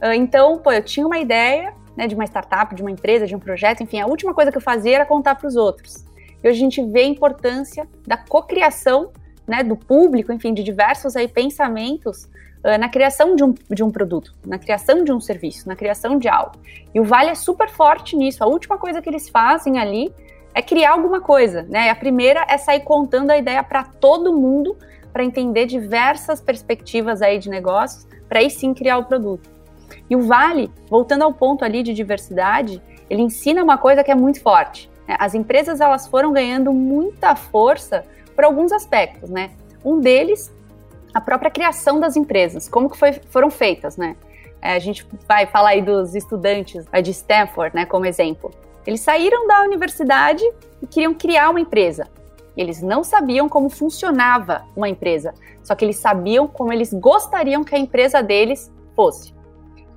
Uh, 0.02 0.14
então, 0.14 0.58
pô, 0.58 0.72
eu 0.72 0.84
tinha 0.84 1.06
uma 1.08 1.18
ideia 1.18 1.74
né, 1.96 2.08
de 2.08 2.16
uma 2.16 2.26
startup, 2.26 2.74
de 2.74 2.82
uma 2.82 2.92
empresa, 2.92 3.28
de 3.28 3.36
um 3.36 3.40
projeto, 3.40 3.82
enfim, 3.82 4.00
a 4.00 4.08
última 4.08 4.34
coisa 4.34 4.52
que 4.52 4.58
eu 4.58 4.62
fazia 4.62 4.96
era 4.96 5.06
contar 5.06 5.36
para 5.36 5.48
os 5.48 5.56
outros. 5.56 6.06
E 6.44 6.48
hoje 6.48 6.58
a 6.58 6.64
gente 6.64 6.84
vê 6.84 7.02
a 7.02 7.08
importância 7.08 7.88
da 8.06 8.18
cocriação 8.18 9.12
né, 9.48 9.64
do 9.64 9.76
público, 9.76 10.32
enfim, 10.32 10.54
de 10.54 10.64
diversos 10.64 11.16
aí 11.16 11.28
pensamentos 11.28 12.26
uh, 12.64 12.78
na 12.80 12.90
criação 12.90 13.36
de 13.36 13.44
um, 13.44 13.54
de 13.70 13.84
um 13.84 13.92
produto, 13.92 14.34
na 14.46 14.58
criação 14.58 15.04
de 15.04 15.12
um 15.12 15.20
serviço, 15.20 15.68
na 15.68 15.76
criação 15.76 16.18
de 16.18 16.28
algo. 16.28 16.58
E 16.94 17.00
o 17.00 17.04
Vale 17.04 17.30
é 17.30 17.36
super 17.36 17.70
forte 17.70 18.16
nisso. 18.16 18.44
A 18.44 18.48
última 18.48 18.78
coisa 18.78 19.02
que 19.02 19.10
eles 19.10 19.30
fazem 19.30 19.80
ali 19.80 20.14
é 20.54 20.62
criar 20.62 20.92
alguma 20.92 21.20
coisa, 21.20 21.64
né? 21.64 21.90
A 21.90 21.96
primeira 21.96 22.46
é 22.48 22.58
sair 22.58 22.82
contando 22.82 23.32
a 23.32 23.38
ideia 23.38 23.64
para 23.64 23.84
todo 23.84 24.34
mundo, 24.34 24.78
para 25.12 25.24
entender 25.24 25.66
diversas 25.66 26.40
perspectivas 26.40 27.22
aí 27.22 27.40
de 27.40 27.50
negócios, 27.50 28.08
para 28.30 28.40
aí 28.40 28.50
sim 28.50 28.74
criar 28.74 28.98
o 28.98 29.06
produto. 29.06 29.50
E 30.10 30.16
o 30.16 30.22
Vale, 30.22 30.72
voltando 30.90 31.24
ao 31.24 31.34
ponto 31.34 31.64
ali 31.64 31.84
de 31.84 31.94
diversidade, 31.94 32.82
ele 33.10 33.22
ensina 33.22 33.64
uma 33.64 33.78
coisa 33.78 34.04
que 34.04 34.12
é 34.12 34.16
muito 34.16 34.42
forte. 34.42 34.90
Né? 35.08 35.16
As 35.20 35.34
empresas 35.34 35.82
elas 35.82 36.08
foram 36.08 36.32
ganhando 36.32 36.72
muita 36.72 37.36
força 37.36 38.04
por 38.36 38.44
alguns 38.44 38.72
aspectos, 38.72 39.30
né? 39.30 39.52
Um 39.86 40.00
deles, 40.00 40.52
a 41.14 41.22
própria 41.22 41.52
criação 41.52 42.00
das 42.00 42.16
empresas, 42.16 42.68
como 42.68 42.90
que 42.90 42.98
foi, 42.98 43.14
foram 43.14 43.52
feitas, 43.52 43.98
né? 43.98 44.16
É, 44.62 44.76
a 44.76 44.80
gente 44.80 45.06
vai 45.28 45.46
falar 45.46 45.70
aí 45.72 45.82
dos 45.82 46.16
estudantes 46.16 46.86
de 47.04 47.12
Stanford, 47.12 47.76
né, 47.76 47.86
como 47.86 48.06
exemplo. 48.06 48.50
Eles 48.88 49.02
saíram 49.02 49.46
da 49.46 49.62
universidade 49.62 50.44
e 50.82 50.88
queriam 50.88 51.14
criar 51.14 51.50
uma 51.50 51.60
empresa. 51.60 52.08
Eles 52.56 52.82
não 52.82 53.04
sabiam 53.04 53.50
como 53.50 53.70
funcionava 53.70 54.64
uma 54.76 54.88
empresa, 54.88 55.34
só 55.62 55.76
que 55.76 55.84
eles 55.84 55.98
sabiam 55.98 56.48
como 56.48 56.72
eles 56.72 56.94
gostariam 56.94 57.64
que 57.64 57.76
a 57.76 57.80
empresa 57.80 58.24
deles 58.24 58.72
fosse. 58.96 59.34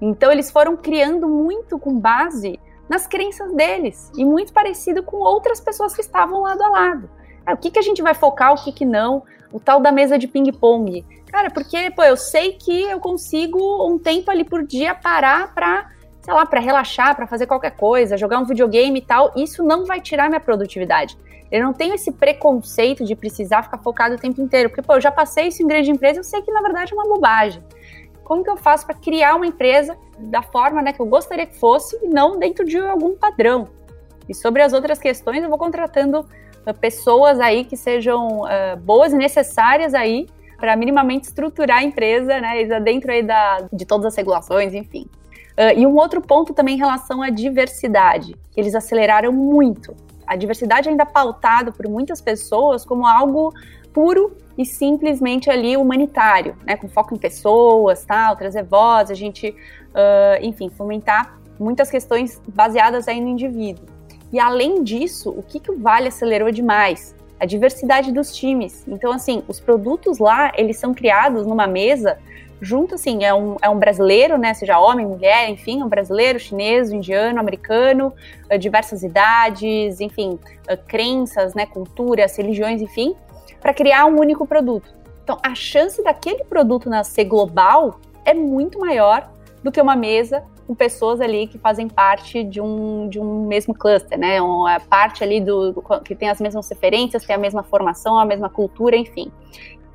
Então 0.00 0.30
eles 0.30 0.50
foram 0.50 0.76
criando 0.76 1.28
muito 1.28 1.78
com 1.78 1.98
base 1.98 2.60
nas 2.88 3.06
crenças 3.06 3.52
deles 3.52 4.10
e 4.16 4.24
muito 4.24 4.52
parecido 4.52 5.02
com 5.02 5.16
outras 5.16 5.60
pessoas 5.60 5.94
que 5.94 6.00
estavam 6.00 6.42
lado 6.42 6.62
a 6.62 6.68
lado. 6.68 7.10
Ah, 7.44 7.54
o 7.54 7.56
que, 7.56 7.70
que 7.70 7.78
a 7.78 7.82
gente 7.82 8.02
vai 8.02 8.14
focar, 8.14 8.52
o 8.52 8.64
que, 8.64 8.72
que 8.72 8.84
não? 8.84 9.22
O 9.52 9.60
tal 9.60 9.80
da 9.80 9.92
mesa 9.92 10.18
de 10.18 10.26
ping-pong. 10.26 11.04
Cara, 11.30 11.50
porque 11.50 11.90
pô, 11.90 12.02
eu 12.02 12.16
sei 12.16 12.52
que 12.52 12.82
eu 12.82 13.00
consigo 13.00 13.58
um 13.86 13.98
tempo 13.98 14.30
ali 14.30 14.44
por 14.44 14.64
dia 14.64 14.94
parar 14.94 15.54
para 15.54 15.90
sei 16.26 16.34
lá, 16.34 16.44
para 16.44 16.58
relaxar, 16.58 17.14
para 17.14 17.24
fazer 17.24 17.46
qualquer 17.46 17.76
coisa, 17.76 18.16
jogar 18.16 18.40
um 18.40 18.44
videogame 18.44 18.98
e 18.98 19.02
tal, 19.02 19.32
isso 19.36 19.62
não 19.62 19.86
vai 19.86 20.00
tirar 20.00 20.28
minha 20.28 20.40
produtividade. 20.40 21.16
Eu 21.52 21.62
não 21.62 21.72
tenho 21.72 21.94
esse 21.94 22.10
preconceito 22.10 23.04
de 23.04 23.14
precisar 23.14 23.62
ficar 23.62 23.78
focado 23.78 24.16
o 24.16 24.18
tempo 24.18 24.40
inteiro, 24.40 24.68
porque, 24.68 24.82
pô, 24.82 24.94
eu 24.94 25.00
já 25.00 25.12
passei 25.12 25.46
isso 25.46 25.62
em 25.62 25.68
grande 25.68 25.88
empresa, 25.88 26.18
eu 26.18 26.24
sei 26.24 26.42
que 26.42 26.50
na 26.50 26.60
verdade 26.60 26.92
é 26.92 26.96
uma 26.96 27.04
bobagem. 27.04 27.62
Como 28.26 28.42
que 28.42 28.50
eu 28.50 28.56
faço 28.56 28.85
para 28.85 28.97
criar 28.97 29.37
uma 29.37 29.47
empresa 29.47 29.97
da 30.18 30.42
forma 30.42 30.83
né, 30.83 30.92
que 30.92 31.00
eu 31.00 31.06
gostaria 31.06 31.47
que 31.47 31.56
fosse 31.56 31.97
e 32.02 32.09
não 32.09 32.40
dentro 32.40 32.64
de 32.64 32.76
algum 32.76 33.14
padrão? 33.14 33.68
E 34.28 34.35
sobre 34.35 34.62
as 34.62 34.73
outras 34.73 34.99
questões, 34.99 35.45
eu 35.45 35.49
vou 35.49 35.56
contratando 35.56 36.26
uh, 36.66 36.75
pessoas 36.75 37.38
aí 37.38 37.64
que 37.64 37.76
sejam 37.76 38.40
uh, 38.40 38.76
boas 38.80 39.12
e 39.12 39.16
necessárias 39.16 39.95
aí 39.95 40.26
para 40.59 40.75
minimamente 40.75 41.28
estruturar 41.28 41.78
a 41.78 41.83
empresa, 41.85 42.40
né, 42.40 42.64
dentro 42.80 43.12
aí 43.12 43.23
da, 43.23 43.68
de 43.73 43.87
todas 43.87 44.06
as 44.06 44.16
regulações, 44.16 44.75
enfim. 44.75 45.06
Uh, 45.52 45.78
e 45.78 45.87
um 45.87 45.95
outro 45.95 46.21
ponto 46.21 46.52
também 46.52 46.75
em 46.75 46.78
relação 46.78 47.23
à 47.23 47.30
diversidade, 47.30 48.35
que 48.50 48.61
eles 48.61 48.75
aceleraram 48.75 49.33
muito. 49.33 49.95
A 50.26 50.35
diversidade 50.35 50.88
ainda 50.88 51.06
pautada 51.06 51.71
por 51.71 51.88
muitas 51.88 52.21
pessoas 52.21 52.85
como 52.85 53.06
algo 53.06 53.54
puro 53.92 54.37
e 54.56 54.64
simplesmente 54.64 55.50
ali 55.50 55.76
humanitário, 55.76 56.56
né, 56.64 56.76
com 56.76 56.88
foco 56.88 57.14
em 57.14 57.18
pessoas, 57.18 58.04
tal, 58.04 58.36
trazer 58.36 58.64
voz, 58.64 59.10
a 59.10 59.14
gente, 59.14 59.50
uh, 59.50 60.42
enfim, 60.42 60.70
fomentar 60.70 61.38
muitas 61.58 61.90
questões 61.90 62.40
baseadas 62.48 63.08
aí 63.08 63.20
no 63.20 63.28
indivíduo. 63.28 63.86
E 64.32 64.40
além 64.40 64.82
disso, 64.82 65.30
o 65.30 65.42
que, 65.42 65.60
que 65.60 65.70
o 65.70 65.78
Vale 65.78 66.08
acelerou 66.08 66.50
demais? 66.50 67.14
A 67.38 67.46
diversidade 67.46 68.12
dos 68.12 68.34
times. 68.34 68.84
Então, 68.88 69.12
assim, 69.12 69.42
os 69.46 69.60
produtos 69.60 70.18
lá, 70.18 70.52
eles 70.56 70.78
são 70.78 70.94
criados 70.94 71.46
numa 71.46 71.66
mesa 71.66 72.18
junto, 72.60 72.94
assim, 72.94 73.22
é 73.22 73.34
um, 73.34 73.56
é 73.60 73.68
um 73.68 73.78
brasileiro, 73.78 74.38
né, 74.38 74.54
seja 74.54 74.78
homem, 74.78 75.06
mulher, 75.06 75.50
enfim, 75.50 75.82
um 75.82 75.88
brasileiro, 75.88 76.40
chinês, 76.40 76.90
indiano, 76.90 77.38
americano, 77.38 78.14
diversas 78.58 79.02
idades, 79.02 80.00
enfim, 80.00 80.38
crenças, 80.88 81.54
né, 81.54 81.66
culturas, 81.66 82.34
religiões, 82.36 82.80
enfim, 82.80 83.14
para 83.66 83.75
criar 83.75 84.06
um 84.06 84.20
único 84.20 84.46
produto. 84.46 84.94
Então, 85.25 85.37
a 85.42 85.52
chance 85.52 86.00
daquele 86.00 86.44
produto 86.44 86.88
nascer 86.88 87.25
global 87.25 87.99
é 88.25 88.32
muito 88.32 88.78
maior 88.78 89.28
do 89.61 89.73
que 89.73 89.80
uma 89.80 89.96
mesa 89.96 90.44
com 90.68 90.73
pessoas 90.73 91.20
ali 91.20 91.49
que 91.49 91.58
fazem 91.58 91.88
parte 91.88 92.44
de 92.44 92.61
um, 92.61 93.08
de 93.08 93.18
um 93.18 93.44
mesmo 93.44 93.75
cluster, 93.75 94.16
né? 94.16 94.40
Uma 94.40 94.78
parte 94.78 95.25
ali 95.25 95.40
do 95.40 95.82
que 96.04 96.14
tem 96.14 96.28
as 96.28 96.40
mesmas 96.40 96.68
referências, 96.68 97.25
tem 97.25 97.35
a 97.35 97.38
mesma 97.40 97.64
formação, 97.64 98.16
a 98.16 98.25
mesma 98.25 98.49
cultura, 98.49 98.96
enfim. 98.96 99.32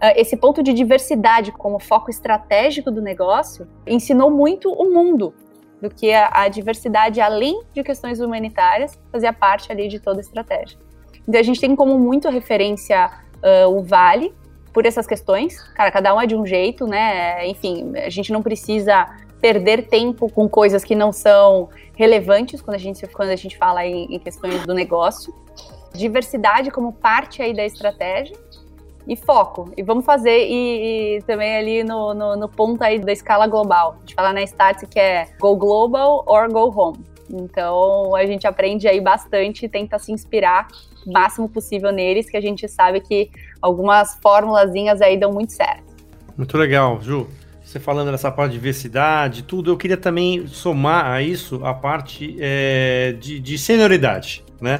Ah, 0.01 0.11
esse 0.19 0.35
ponto 0.35 0.61
de 0.61 0.73
diversidade 0.73 1.53
como 1.53 1.79
foco 1.79 2.09
estratégico 2.09 2.91
do 2.91 3.01
negócio 3.01 3.65
ensinou 3.87 4.29
muito 4.29 4.69
o 4.69 4.93
mundo 4.93 5.33
do 5.81 5.89
que 5.89 6.11
a, 6.11 6.29
a 6.29 6.49
diversidade, 6.49 7.21
além 7.21 7.63
de 7.73 7.81
questões 7.83 8.19
humanitárias, 8.19 8.99
fazia 9.09 9.31
parte 9.31 9.71
ali 9.71 9.87
de 9.87 9.97
toda 9.97 10.19
a 10.19 10.21
estratégia. 10.21 10.77
Então 11.25 11.39
a 11.39 11.43
gente 11.43 11.61
tem 11.61 11.73
como 11.73 11.97
muito 11.97 12.27
referência 12.27 13.09
uh, 13.43 13.69
o 13.69 13.83
Vale 13.83 14.33
por 14.73 14.85
essas 14.85 15.05
questões. 15.05 15.61
Cara, 15.73 15.91
cada 15.91 16.13
um 16.15 16.21
é 16.21 16.25
de 16.25 16.35
um 16.35 16.45
jeito, 16.45 16.87
né? 16.87 17.47
Enfim, 17.47 17.93
a 17.97 18.09
gente 18.09 18.31
não 18.31 18.41
precisa 18.41 19.07
perder 19.41 19.87
tempo 19.87 20.31
com 20.31 20.47
coisas 20.47 20.83
que 20.83 20.95
não 20.95 21.11
são 21.11 21.69
relevantes 21.97 22.61
quando 22.61 22.75
a 22.75 22.79
gente, 22.79 23.05
quando 23.07 23.29
a 23.29 23.35
gente 23.35 23.57
fala 23.57 23.85
em, 23.85 24.15
em 24.15 24.19
questões 24.19 24.65
do 24.65 24.73
negócio. 24.73 25.33
Diversidade 25.93 26.71
como 26.71 26.93
parte 26.93 27.41
aí 27.41 27.53
da 27.53 27.65
estratégia 27.65 28.37
e 29.07 29.15
foco. 29.15 29.71
E 29.75 29.83
vamos 29.83 30.05
fazer, 30.05 30.47
e, 30.47 31.17
e 31.17 31.21
também 31.23 31.57
ali 31.57 31.83
no, 31.83 32.13
no, 32.13 32.35
no, 32.35 32.47
ponto 32.47 32.81
aí 32.83 32.99
da 32.99 33.11
escala 33.11 33.47
global. 33.47 33.95
A 33.97 33.99
gente 34.01 34.15
fala 34.15 34.31
na 34.31 34.41
Stats 34.43 34.87
que 34.89 34.99
é 34.99 35.27
go 35.39 35.55
global 35.55 36.23
or 36.27 36.49
go 36.49 36.71
home. 36.73 37.10
Então 37.33 38.15
a 38.15 38.25
gente 38.25 38.45
aprende 38.45 38.87
aí 38.87 38.99
bastante 38.99 39.65
e 39.65 39.69
tenta 39.69 39.97
se 39.97 40.11
inspirar 40.11 40.67
o 41.05 41.11
máximo 41.11 41.49
possível 41.49 41.91
neles, 41.91 42.29
que 42.29 42.37
a 42.37 42.41
gente 42.41 42.67
sabe 42.67 42.99
que 43.01 43.31
algumas 43.61 44.15
formulazinhas 44.21 45.01
aí 45.01 45.17
dão 45.17 45.31
muito 45.31 45.53
certo. 45.53 45.91
Muito 46.37 46.57
legal, 46.57 46.99
Ju. 47.01 47.27
Você 47.63 47.79
falando 47.79 48.11
dessa 48.11 48.29
parte 48.29 48.51
de 48.51 48.57
diversidade, 48.57 49.43
tudo, 49.43 49.71
eu 49.71 49.77
queria 49.77 49.95
também 49.95 50.45
somar 50.47 51.05
a 51.05 51.21
isso 51.21 51.63
a 51.63 51.73
parte 51.73 52.35
é, 52.39 53.15
de, 53.17 53.39
de 53.39 53.57
senioridade, 53.57 54.43
né? 54.59 54.79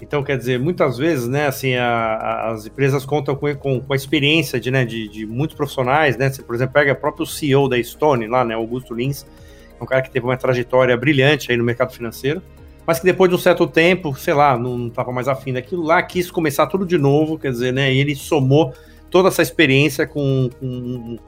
Então, 0.00 0.22
quer 0.22 0.36
dizer, 0.36 0.58
muitas 0.58 0.98
vezes, 0.98 1.28
né, 1.28 1.46
assim, 1.46 1.74
a, 1.76 1.86
a, 1.86 2.50
as 2.52 2.66
empresas 2.66 3.04
contam 3.06 3.34
com, 3.34 3.54
com, 3.56 3.80
com 3.80 3.92
a 3.92 3.96
experiência 3.96 4.60
de, 4.60 4.70
né, 4.70 4.84
de, 4.84 5.08
de, 5.08 5.26
muitos 5.26 5.56
profissionais, 5.56 6.16
né? 6.16 6.30
Você, 6.30 6.42
por 6.42 6.54
exemplo, 6.54 6.74
pega 6.74 6.92
o 6.92 6.96
próprio 6.96 7.26
CEO 7.26 7.68
da 7.68 7.82
Stone 7.82 8.26
lá, 8.26 8.44
né, 8.44 8.54
Augusto 8.54 8.94
Lins, 8.94 9.26
um 9.84 9.86
cara 9.86 10.02
que 10.02 10.10
teve 10.10 10.26
uma 10.26 10.36
trajetória 10.36 10.96
brilhante 10.96 11.50
aí 11.50 11.56
no 11.56 11.64
mercado 11.64 11.92
financeiro, 11.92 12.42
mas 12.86 12.98
que 12.98 13.04
depois 13.04 13.30
de 13.30 13.36
um 13.36 13.38
certo 13.38 13.66
tempo, 13.66 14.14
sei 14.16 14.34
lá, 14.34 14.58
não 14.58 14.88
estava 14.88 15.12
mais 15.12 15.28
afim 15.28 15.52
daquilo 15.52 15.82
lá, 15.82 16.02
quis 16.02 16.30
começar 16.30 16.66
tudo 16.66 16.84
de 16.84 16.98
novo, 16.98 17.38
quer 17.38 17.50
dizer, 17.50 17.72
né, 17.72 17.92
e 17.92 17.98
ele 17.98 18.14
somou 18.14 18.74
toda 19.10 19.28
essa 19.28 19.42
experiência 19.42 20.06
com, 20.06 20.50
com, 20.58 21.18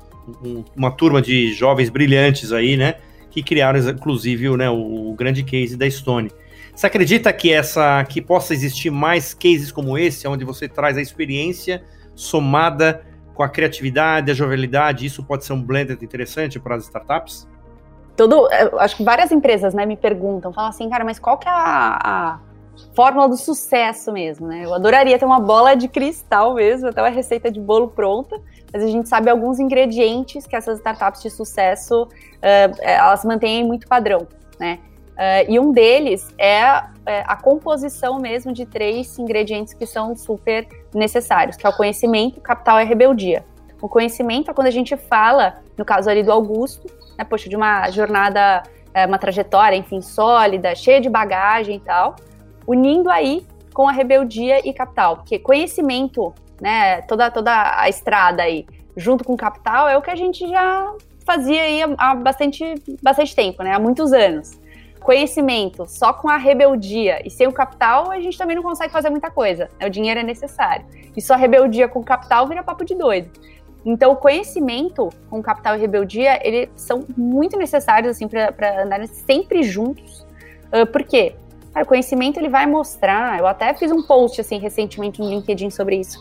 uma 0.76 0.90
turma 0.90 1.22
de 1.22 1.52
jovens 1.52 1.88
brilhantes 1.88 2.52
aí, 2.52 2.76
né, 2.76 2.96
que 3.30 3.42
criaram, 3.42 3.78
inclusive, 3.88 4.54
né, 4.56 4.68
o, 4.68 5.10
o 5.10 5.14
grande 5.14 5.42
case 5.42 5.76
da 5.76 5.88
Stone. 5.88 6.30
Você 6.74 6.86
acredita 6.86 7.32
que 7.32 7.50
essa 7.50 8.04
que 8.04 8.20
possa 8.20 8.52
existir 8.52 8.90
mais 8.90 9.32
cases 9.32 9.72
como 9.72 9.96
esse, 9.96 10.28
onde 10.28 10.44
você 10.44 10.68
traz 10.68 10.98
a 10.98 11.00
experiência 11.00 11.82
somada 12.14 13.02
com 13.32 13.42
a 13.42 13.48
criatividade, 13.48 14.30
a 14.30 14.34
jovialidade, 14.34 15.06
isso 15.06 15.22
pode 15.22 15.44
ser 15.44 15.52
um 15.54 15.62
blend 15.62 15.92
interessante 16.02 16.58
para 16.58 16.74
as 16.74 16.84
startups? 16.84 17.46
Todo, 18.16 18.48
acho 18.78 18.96
que 18.96 19.04
várias 19.04 19.30
empresas, 19.30 19.74
né, 19.74 19.84
me 19.84 19.96
perguntam, 19.96 20.52
falam 20.52 20.70
assim, 20.70 20.88
cara, 20.88 21.04
mas 21.04 21.18
qual 21.18 21.36
que 21.36 21.46
é 21.46 21.52
a, 21.52 21.98
a 22.02 22.38
fórmula 22.94 23.28
do 23.28 23.36
sucesso 23.36 24.12
mesmo, 24.12 24.46
né? 24.46 24.62
Eu 24.64 24.74
adoraria 24.74 25.18
ter 25.18 25.24
uma 25.24 25.40
bola 25.40 25.74
de 25.74 25.88
cristal 25.88 26.54
mesmo, 26.54 26.88
até 26.88 27.02
uma 27.02 27.10
receita 27.10 27.50
de 27.50 27.60
bolo 27.60 27.88
pronta, 27.88 28.40
mas 28.72 28.82
a 28.82 28.86
gente 28.86 29.08
sabe 29.08 29.30
alguns 29.30 29.58
ingredientes 29.58 30.46
que 30.46 30.56
essas 30.56 30.78
startups 30.78 31.22
de 31.22 31.30
sucesso 31.30 32.04
uh, 32.04 32.76
elas 32.80 33.24
mantêm 33.24 33.64
muito 33.64 33.86
padrão, 33.86 34.26
né? 34.58 34.78
Uh, 35.16 35.50
e 35.50 35.58
um 35.58 35.72
deles 35.72 36.28
é, 36.36 36.60
é, 37.06 37.24
a 37.26 37.36
composição 37.36 38.18
mesmo 38.18 38.52
de 38.52 38.66
três 38.66 39.18
ingredientes 39.18 39.72
que 39.72 39.86
são 39.86 40.14
super 40.14 40.68
necessários, 40.94 41.56
que 41.56 41.66
é 41.66 41.70
o 41.70 41.76
conhecimento, 41.76 42.40
capital 42.40 42.80
e 42.80 42.84
rebeldia. 42.84 43.44
O 43.80 43.88
conhecimento 43.88 44.50
é 44.50 44.54
quando 44.54 44.66
a 44.66 44.70
gente 44.70 44.94
fala, 44.96 45.58
no 45.76 45.84
caso 45.84 46.10
ali 46.10 46.22
do 46.22 46.32
Augusto, 46.32 46.86
né, 47.16 47.24
poxa, 47.24 47.48
de 47.48 47.56
uma 47.56 47.90
jornada, 47.90 48.62
é, 48.94 49.06
uma 49.06 49.18
trajetória, 49.18 49.76
enfim, 49.76 50.00
sólida, 50.00 50.74
cheia 50.74 51.00
de 51.00 51.08
bagagem 51.08 51.76
e 51.76 51.80
tal, 51.80 52.16
unindo 52.66 53.10
aí 53.10 53.46
com 53.72 53.88
a 53.88 53.92
rebeldia 53.92 54.66
e 54.66 54.72
capital, 54.72 55.16
porque 55.16 55.38
conhecimento, 55.38 56.32
né, 56.60 57.02
toda, 57.02 57.30
toda 57.30 57.78
a 57.78 57.88
estrada 57.88 58.42
aí, 58.42 58.66
junto 58.96 59.22
com 59.24 59.36
capital, 59.36 59.88
é 59.88 59.96
o 59.96 60.02
que 60.02 60.10
a 60.10 60.16
gente 60.16 60.48
já 60.48 60.94
fazia 61.26 61.62
aí 61.62 61.80
há 61.98 62.14
bastante, 62.14 62.64
bastante 63.02 63.34
tempo, 63.34 63.62
né, 63.62 63.72
há 63.72 63.78
muitos 63.78 64.12
anos 64.12 64.58
conhecimento 65.06 65.86
só 65.86 66.12
com 66.12 66.28
a 66.28 66.36
rebeldia 66.36 67.22
e 67.24 67.30
sem 67.30 67.46
o 67.46 67.52
capital, 67.52 68.10
a 68.10 68.18
gente 68.18 68.36
também 68.36 68.56
não 68.56 68.62
consegue 68.62 68.92
fazer 68.92 69.08
muita 69.08 69.30
coisa. 69.30 69.70
Né? 69.78 69.86
O 69.86 69.90
dinheiro 69.90 70.18
é 70.18 70.22
necessário. 70.24 70.84
E 71.16 71.22
só 71.22 71.36
rebeldia 71.36 71.86
com 71.86 72.02
capital 72.02 72.48
vira 72.48 72.60
papo 72.64 72.84
de 72.84 72.96
doido. 72.96 73.30
Então, 73.86 74.10
o 74.10 74.16
conhecimento 74.16 75.10
com 75.30 75.40
capital 75.40 75.76
e 75.76 75.78
rebeldia, 75.78 76.40
eles 76.42 76.68
são 76.74 77.04
muito 77.16 77.56
necessários, 77.56 78.10
assim, 78.10 78.26
para 78.26 78.82
andarem 78.82 79.06
sempre 79.06 79.62
juntos. 79.62 80.26
Uh, 80.72 80.84
por 80.84 81.04
quê? 81.04 81.36
Cara, 81.72 81.84
o 81.84 81.88
conhecimento, 81.88 82.40
ele 82.40 82.48
vai 82.48 82.66
mostrar, 82.66 83.38
eu 83.38 83.46
até 83.46 83.72
fiz 83.74 83.92
um 83.92 84.02
post, 84.02 84.40
assim, 84.40 84.58
recentemente 84.58 85.20
no 85.20 85.28
LinkedIn 85.28 85.70
sobre 85.70 85.98
isso, 85.98 86.18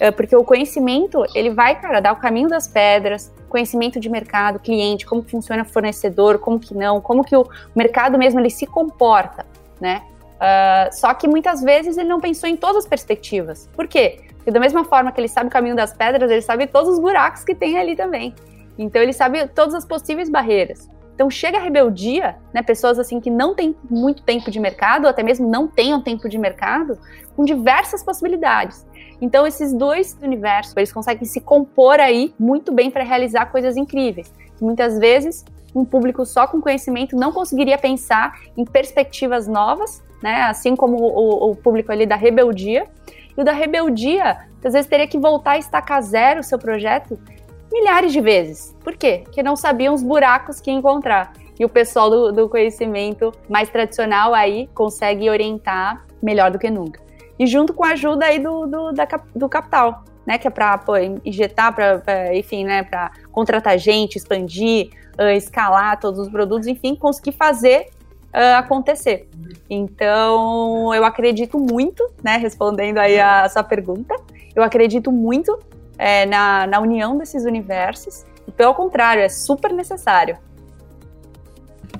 uh, 0.00 0.10
porque 0.16 0.34
o 0.34 0.42
conhecimento, 0.42 1.22
ele 1.34 1.50
vai, 1.50 1.78
cara, 1.78 2.00
dar 2.00 2.14
o 2.14 2.16
caminho 2.16 2.48
das 2.48 2.66
pedras, 2.66 3.30
conhecimento 3.46 4.00
de 4.00 4.08
mercado, 4.08 4.58
cliente, 4.58 5.04
como 5.04 5.22
funciona 5.22 5.66
fornecedor, 5.66 6.38
como 6.38 6.58
que 6.58 6.74
não, 6.74 6.98
como 6.98 7.22
que 7.22 7.36
o 7.36 7.46
mercado 7.74 8.16
mesmo, 8.16 8.40
ele 8.40 8.48
se 8.48 8.64
comporta, 8.64 9.44
né? 9.78 10.00
Uh, 10.36 10.92
só 10.92 11.12
que 11.12 11.28
muitas 11.28 11.60
vezes 11.62 11.98
ele 11.98 12.08
não 12.08 12.20
pensou 12.20 12.48
em 12.48 12.56
todas 12.56 12.78
as 12.78 12.86
perspectivas. 12.86 13.68
Por 13.76 13.86
quê? 13.86 14.18
Porque 14.42 14.50
da 14.50 14.58
mesma 14.58 14.84
forma 14.84 15.12
que 15.12 15.20
ele 15.20 15.28
sabe 15.28 15.46
o 15.46 15.50
caminho 15.50 15.76
das 15.76 15.92
pedras, 15.92 16.28
ele 16.28 16.42
sabe 16.42 16.66
todos 16.66 16.94
os 16.94 16.98
buracos 16.98 17.44
que 17.44 17.54
tem 17.54 17.78
ali 17.78 17.94
também. 17.94 18.34
Então 18.76 19.00
ele 19.00 19.12
sabe 19.12 19.46
todas 19.46 19.72
as 19.72 19.84
possíveis 19.84 20.28
barreiras. 20.28 20.90
Então 21.14 21.30
chega 21.30 21.58
a 21.58 21.60
rebeldia, 21.60 22.36
né, 22.52 22.60
pessoas 22.62 22.98
assim 22.98 23.20
que 23.20 23.30
não 23.30 23.54
têm 23.54 23.76
muito 23.88 24.24
tempo 24.24 24.50
de 24.50 24.58
mercado, 24.58 25.04
ou 25.04 25.10
até 25.10 25.22
mesmo 25.22 25.48
não 25.48 25.68
tenham 25.68 26.00
tempo 26.00 26.28
de 26.28 26.36
mercado, 26.36 26.98
com 27.36 27.44
diversas 27.44 28.02
possibilidades. 28.02 28.84
Então 29.20 29.46
esses 29.46 29.72
dois 29.72 30.18
universos, 30.20 30.76
eles 30.76 30.92
conseguem 30.92 31.24
se 31.24 31.40
compor 31.40 32.00
aí 32.00 32.34
muito 32.36 32.72
bem 32.72 32.90
para 32.90 33.04
realizar 33.04 33.46
coisas 33.46 33.76
incríveis. 33.76 34.32
Muitas 34.60 34.98
vezes 34.98 35.44
um 35.72 35.84
público 35.84 36.26
só 36.26 36.48
com 36.48 36.60
conhecimento 36.60 37.14
não 37.14 37.30
conseguiria 37.30 37.78
pensar 37.78 38.40
em 38.56 38.64
perspectivas 38.64 39.46
novas, 39.46 40.02
né, 40.20 40.42
assim 40.42 40.74
como 40.74 40.96
o, 40.96 41.50
o 41.50 41.56
público 41.56 41.92
ali 41.92 42.06
da 42.06 42.16
rebeldia, 42.16 42.88
e 43.36 43.40
o 43.40 43.44
da 43.44 43.52
rebeldia, 43.52 44.38
às 44.64 44.72
vezes 44.72 44.88
teria 44.88 45.06
que 45.06 45.18
voltar 45.18 45.52
a 45.52 45.58
estacar 45.58 46.00
zero 46.02 46.40
o 46.40 46.42
seu 46.42 46.58
projeto 46.58 47.18
milhares 47.72 48.12
de 48.12 48.20
vezes. 48.20 48.76
Por 48.84 48.96
quê? 48.96 49.22
Porque 49.24 49.42
não 49.42 49.56
sabiam 49.56 49.94
os 49.94 50.02
buracos 50.02 50.60
que 50.60 50.70
encontrar. 50.70 51.32
E 51.58 51.64
o 51.64 51.68
pessoal 51.68 52.10
do, 52.10 52.32
do 52.32 52.48
conhecimento 52.48 53.32
mais 53.48 53.68
tradicional 53.68 54.34
aí 54.34 54.68
consegue 54.74 55.28
orientar 55.28 56.04
melhor 56.22 56.50
do 56.50 56.58
que 56.58 56.70
nunca. 56.70 57.00
E 57.38 57.46
junto 57.46 57.72
com 57.72 57.84
a 57.84 57.90
ajuda 57.90 58.26
aí 58.26 58.38
do, 58.38 58.66
do, 58.66 58.92
da, 58.92 59.06
do 59.34 59.48
capital, 59.48 60.04
né? 60.26 60.38
Que 60.38 60.48
é 60.48 60.50
para 60.50 60.80
injetar, 61.24 61.74
para, 61.74 62.36
enfim, 62.36 62.64
né? 62.64 62.82
Para 62.82 63.10
contratar 63.30 63.78
gente, 63.78 64.16
expandir, 64.16 64.90
uh, 65.18 65.30
escalar 65.30 65.98
todos 65.98 66.20
os 66.20 66.28
produtos, 66.28 66.66
enfim, 66.66 66.94
conseguir 66.94 67.32
fazer 67.32 67.90
uh, 68.34 68.58
acontecer. 68.58 69.28
Então, 69.68 70.92
eu 70.94 71.04
acredito 71.04 71.58
muito, 71.58 72.08
né, 72.22 72.36
respondendo 72.36 72.98
aí 72.98 73.18
a 73.18 73.48
sua 73.48 73.62
pergunta, 73.62 74.14
eu 74.54 74.62
acredito 74.62 75.10
muito 75.10 75.58
é, 75.96 76.26
na, 76.26 76.66
na 76.66 76.80
união 76.80 77.16
desses 77.16 77.44
universos, 77.44 78.24
e 78.46 78.50
pelo 78.50 78.74
contrário, 78.74 79.22
é 79.22 79.28
super 79.28 79.72
necessário. 79.72 80.36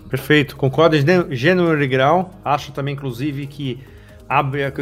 Perfeito, 0.09 0.57
concordo 0.57 0.97
em 0.97 1.35
gênero 1.35 1.83
e 1.83 1.87
grau. 1.87 2.31
Acho 2.45 2.73
também, 2.73 2.93
inclusive, 2.93 3.47
que 3.47 3.83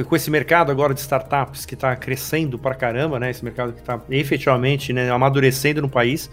com 0.09 0.17
esse 0.17 0.31
mercado 0.31 0.71
agora 0.71 0.95
de 0.95 1.01
startups 1.01 1.67
que 1.67 1.75
está 1.75 1.95
crescendo 1.97 2.59
para 2.59 2.75
caramba, 2.75 3.19
né? 3.19 3.31
Esse 3.31 3.45
mercado 3.45 3.73
que 3.73 3.81
está 3.81 4.01
efetivamente 4.11 4.93
né, 4.93 5.11
amadurecendo 5.11 5.83
no 5.83 5.89
país 5.89 6.31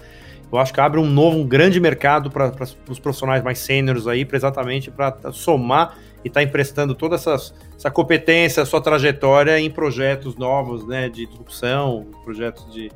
eu 0.52 0.58
acho 0.58 0.74
que 0.74 0.80
abre 0.80 1.00
um 1.00 1.06
novo, 1.06 1.38
um 1.38 1.46
grande 1.46 1.80
mercado 1.80 2.32
para 2.32 2.52
os 2.90 3.00
profissionais 3.00 3.44
mais 3.44 3.60
sêniores 3.60 4.08
aí, 4.08 4.24
pra 4.24 4.38
exatamente 4.38 4.90
para 4.90 5.32
somar 5.32 5.98
e 6.24 6.28
estar 6.28 6.40
tá 6.40 6.44
emprestando 6.44 6.96
toda 6.96 7.16
essa, 7.16 7.36
essa 7.76 7.92
competência, 7.92 8.66
sua 8.66 8.82
trajetória 8.82 9.60
em 9.60 9.70
projetos 9.70 10.36
novos, 10.38 10.88
né, 10.88 11.10
de 11.10 11.26
disrupção, 11.26 12.08
projetos 12.24 12.72
de, 12.74 12.92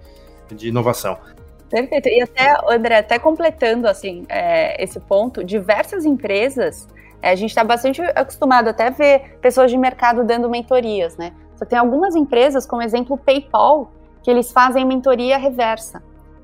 de 0.51 0.70
inovação. 0.70 1.17
Perfeito. 1.70 2.10
E 2.10 2.22
até, 2.22 2.53
André, 2.70 2.98
até 2.98 3.17
completando 3.17 3.88
assim 3.88 4.25
é, 4.27 4.81
esse 4.81 5.00
ponto, 5.00 5.43
diversas 5.43 6.05
empresas, 6.05 6.88
é, 7.22 7.31
a 7.31 7.36
gente 7.36 7.50
está 7.50 7.63
bastante 7.63 8.01
acostumado 8.01 8.70
até 8.70 8.88
a 8.88 8.89
ver 8.89 9.38
pessoas 9.41 9.72
de 9.72 9.77
mercado 9.77 10.24
dando 10.24 10.50
mentorias, 10.50 11.15
né? 11.17 11.31
Só 11.55 11.65
tem 11.65 11.77
algumas 11.77 12.15
empresas, 12.15 12.65
como 12.65 12.81
exemplo 12.81 13.15
o 13.15 13.17
PayPal, 13.17 13.91
que 14.23 14.30
eles 14.30 14.52
fazem 14.52 14.86
mentoria 14.86 15.38
reversa. 15.38 16.02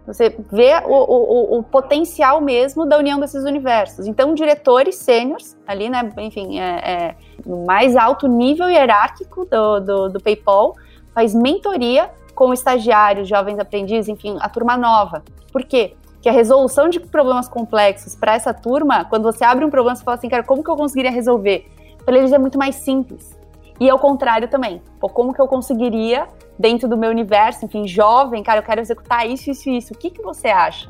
Você 0.08 0.34
vê 0.50 0.72
o, 0.86 0.94
o, 0.94 1.60
o, 1.60 1.64
potencial 1.64 2.40
mesmo 2.40 2.86
da 2.86 2.98
união 2.98 3.20
desses 3.20 3.44
universos. 3.44 4.08
Então, 4.08 4.34
diretores 4.34 4.96
sêniores, 4.96 5.58
ali, 5.68 5.90
né, 5.90 6.10
enfim, 6.20 6.58
é, 6.62 6.64
é, 6.64 7.16
no 7.46 7.66
mais 7.66 7.94
alto 7.98 8.26
nível 8.26 8.70
hierárquico 8.70 9.44
do, 9.44 9.80
do, 9.82 10.10
do 10.10 10.20
PayPal, 10.22 10.74
faz 11.14 11.36
mentoria 11.36 12.10
com 12.34 12.54
estagiários, 12.54 13.28
jovens 13.28 13.60
aprendizes, 13.60 14.08
enfim, 14.08 14.38
a 14.40 14.48
turma 14.48 14.78
nova. 14.78 15.24
Por 15.52 15.66
quê? 15.66 15.96
Que 16.22 16.30
a 16.30 16.32
resolução 16.32 16.88
de 16.88 17.02
problemas 17.02 17.50
complexos 17.50 18.16
para 18.16 18.34
essa 18.34 18.54
turma, 18.54 19.04
quando 19.04 19.24
você 19.24 19.44
abre 19.44 19.66
um 19.66 19.70
problema, 19.70 19.96
você 19.96 20.06
fala 20.06 20.16
assim, 20.16 20.30
cara, 20.30 20.44
como 20.44 20.64
que 20.64 20.70
eu 20.70 20.78
conseguiria 20.78 21.12
resolver? 21.12 21.70
Para 22.06 22.18
eles 22.18 22.32
é 22.32 22.38
muito 22.38 22.58
mais 22.58 22.76
simples. 22.76 23.38
E 23.80 23.90
ao 23.90 24.00
contrário 24.00 24.48
também. 24.48 24.82
Pô, 25.00 25.08
como 25.10 25.34
que 25.34 25.42
eu 25.42 25.48
conseguiria 25.48 26.28
dentro 26.58 26.88
do 26.88 26.98
meu 26.98 27.10
universo, 27.10 27.66
enfim, 27.66 27.88
jovem, 27.88 28.42
cara, 28.44 28.60
eu 28.60 28.64
quero 28.64 28.82
executar 28.82 29.30
isso, 29.30 29.52
isso 29.52 29.70
e 29.70 29.78
isso. 29.78 29.94
O 29.94 29.98
que, 29.98 30.10
que 30.10 30.22
você 30.22 30.48
acha? 30.48 30.90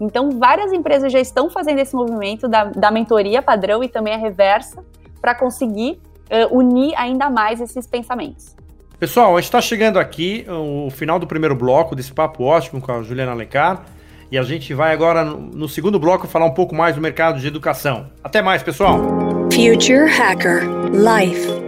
Então, 0.00 0.30
várias 0.30 0.72
empresas 0.72 1.12
já 1.12 1.18
estão 1.18 1.50
fazendo 1.50 1.78
esse 1.80 1.94
movimento 1.94 2.48
da, 2.48 2.64
da 2.64 2.90
mentoria 2.90 3.42
padrão 3.42 3.82
e 3.82 3.88
também 3.88 4.14
a 4.14 4.18
reversa 4.18 4.84
para 5.20 5.34
conseguir 5.34 6.00
uh, 6.30 6.56
unir 6.56 6.94
ainda 6.96 7.28
mais 7.28 7.60
esses 7.60 7.86
pensamentos. 7.86 8.56
Pessoal, 8.98 9.36
a 9.36 9.40
gente 9.40 9.44
está 9.44 9.60
chegando 9.60 9.98
aqui, 9.98 10.44
o 10.48 10.90
final 10.90 11.20
do 11.20 11.26
primeiro 11.26 11.54
bloco 11.54 11.94
desse 11.94 12.12
papo 12.12 12.42
ótimo 12.42 12.80
com 12.80 12.90
a 12.90 13.02
Juliana 13.02 13.30
Alencar. 13.30 13.84
E 14.30 14.36
a 14.36 14.42
gente 14.42 14.74
vai 14.74 14.92
agora, 14.92 15.24
no 15.24 15.68
segundo 15.68 15.98
bloco, 15.98 16.26
falar 16.26 16.46
um 16.46 16.52
pouco 16.52 16.74
mais 16.74 16.94
do 16.96 17.00
mercado 17.00 17.40
de 17.40 17.46
educação. 17.46 18.08
Até 18.22 18.42
mais, 18.42 18.62
pessoal! 18.62 18.98
Future 19.52 20.10
Hacker 20.10 20.64
Life 20.90 21.67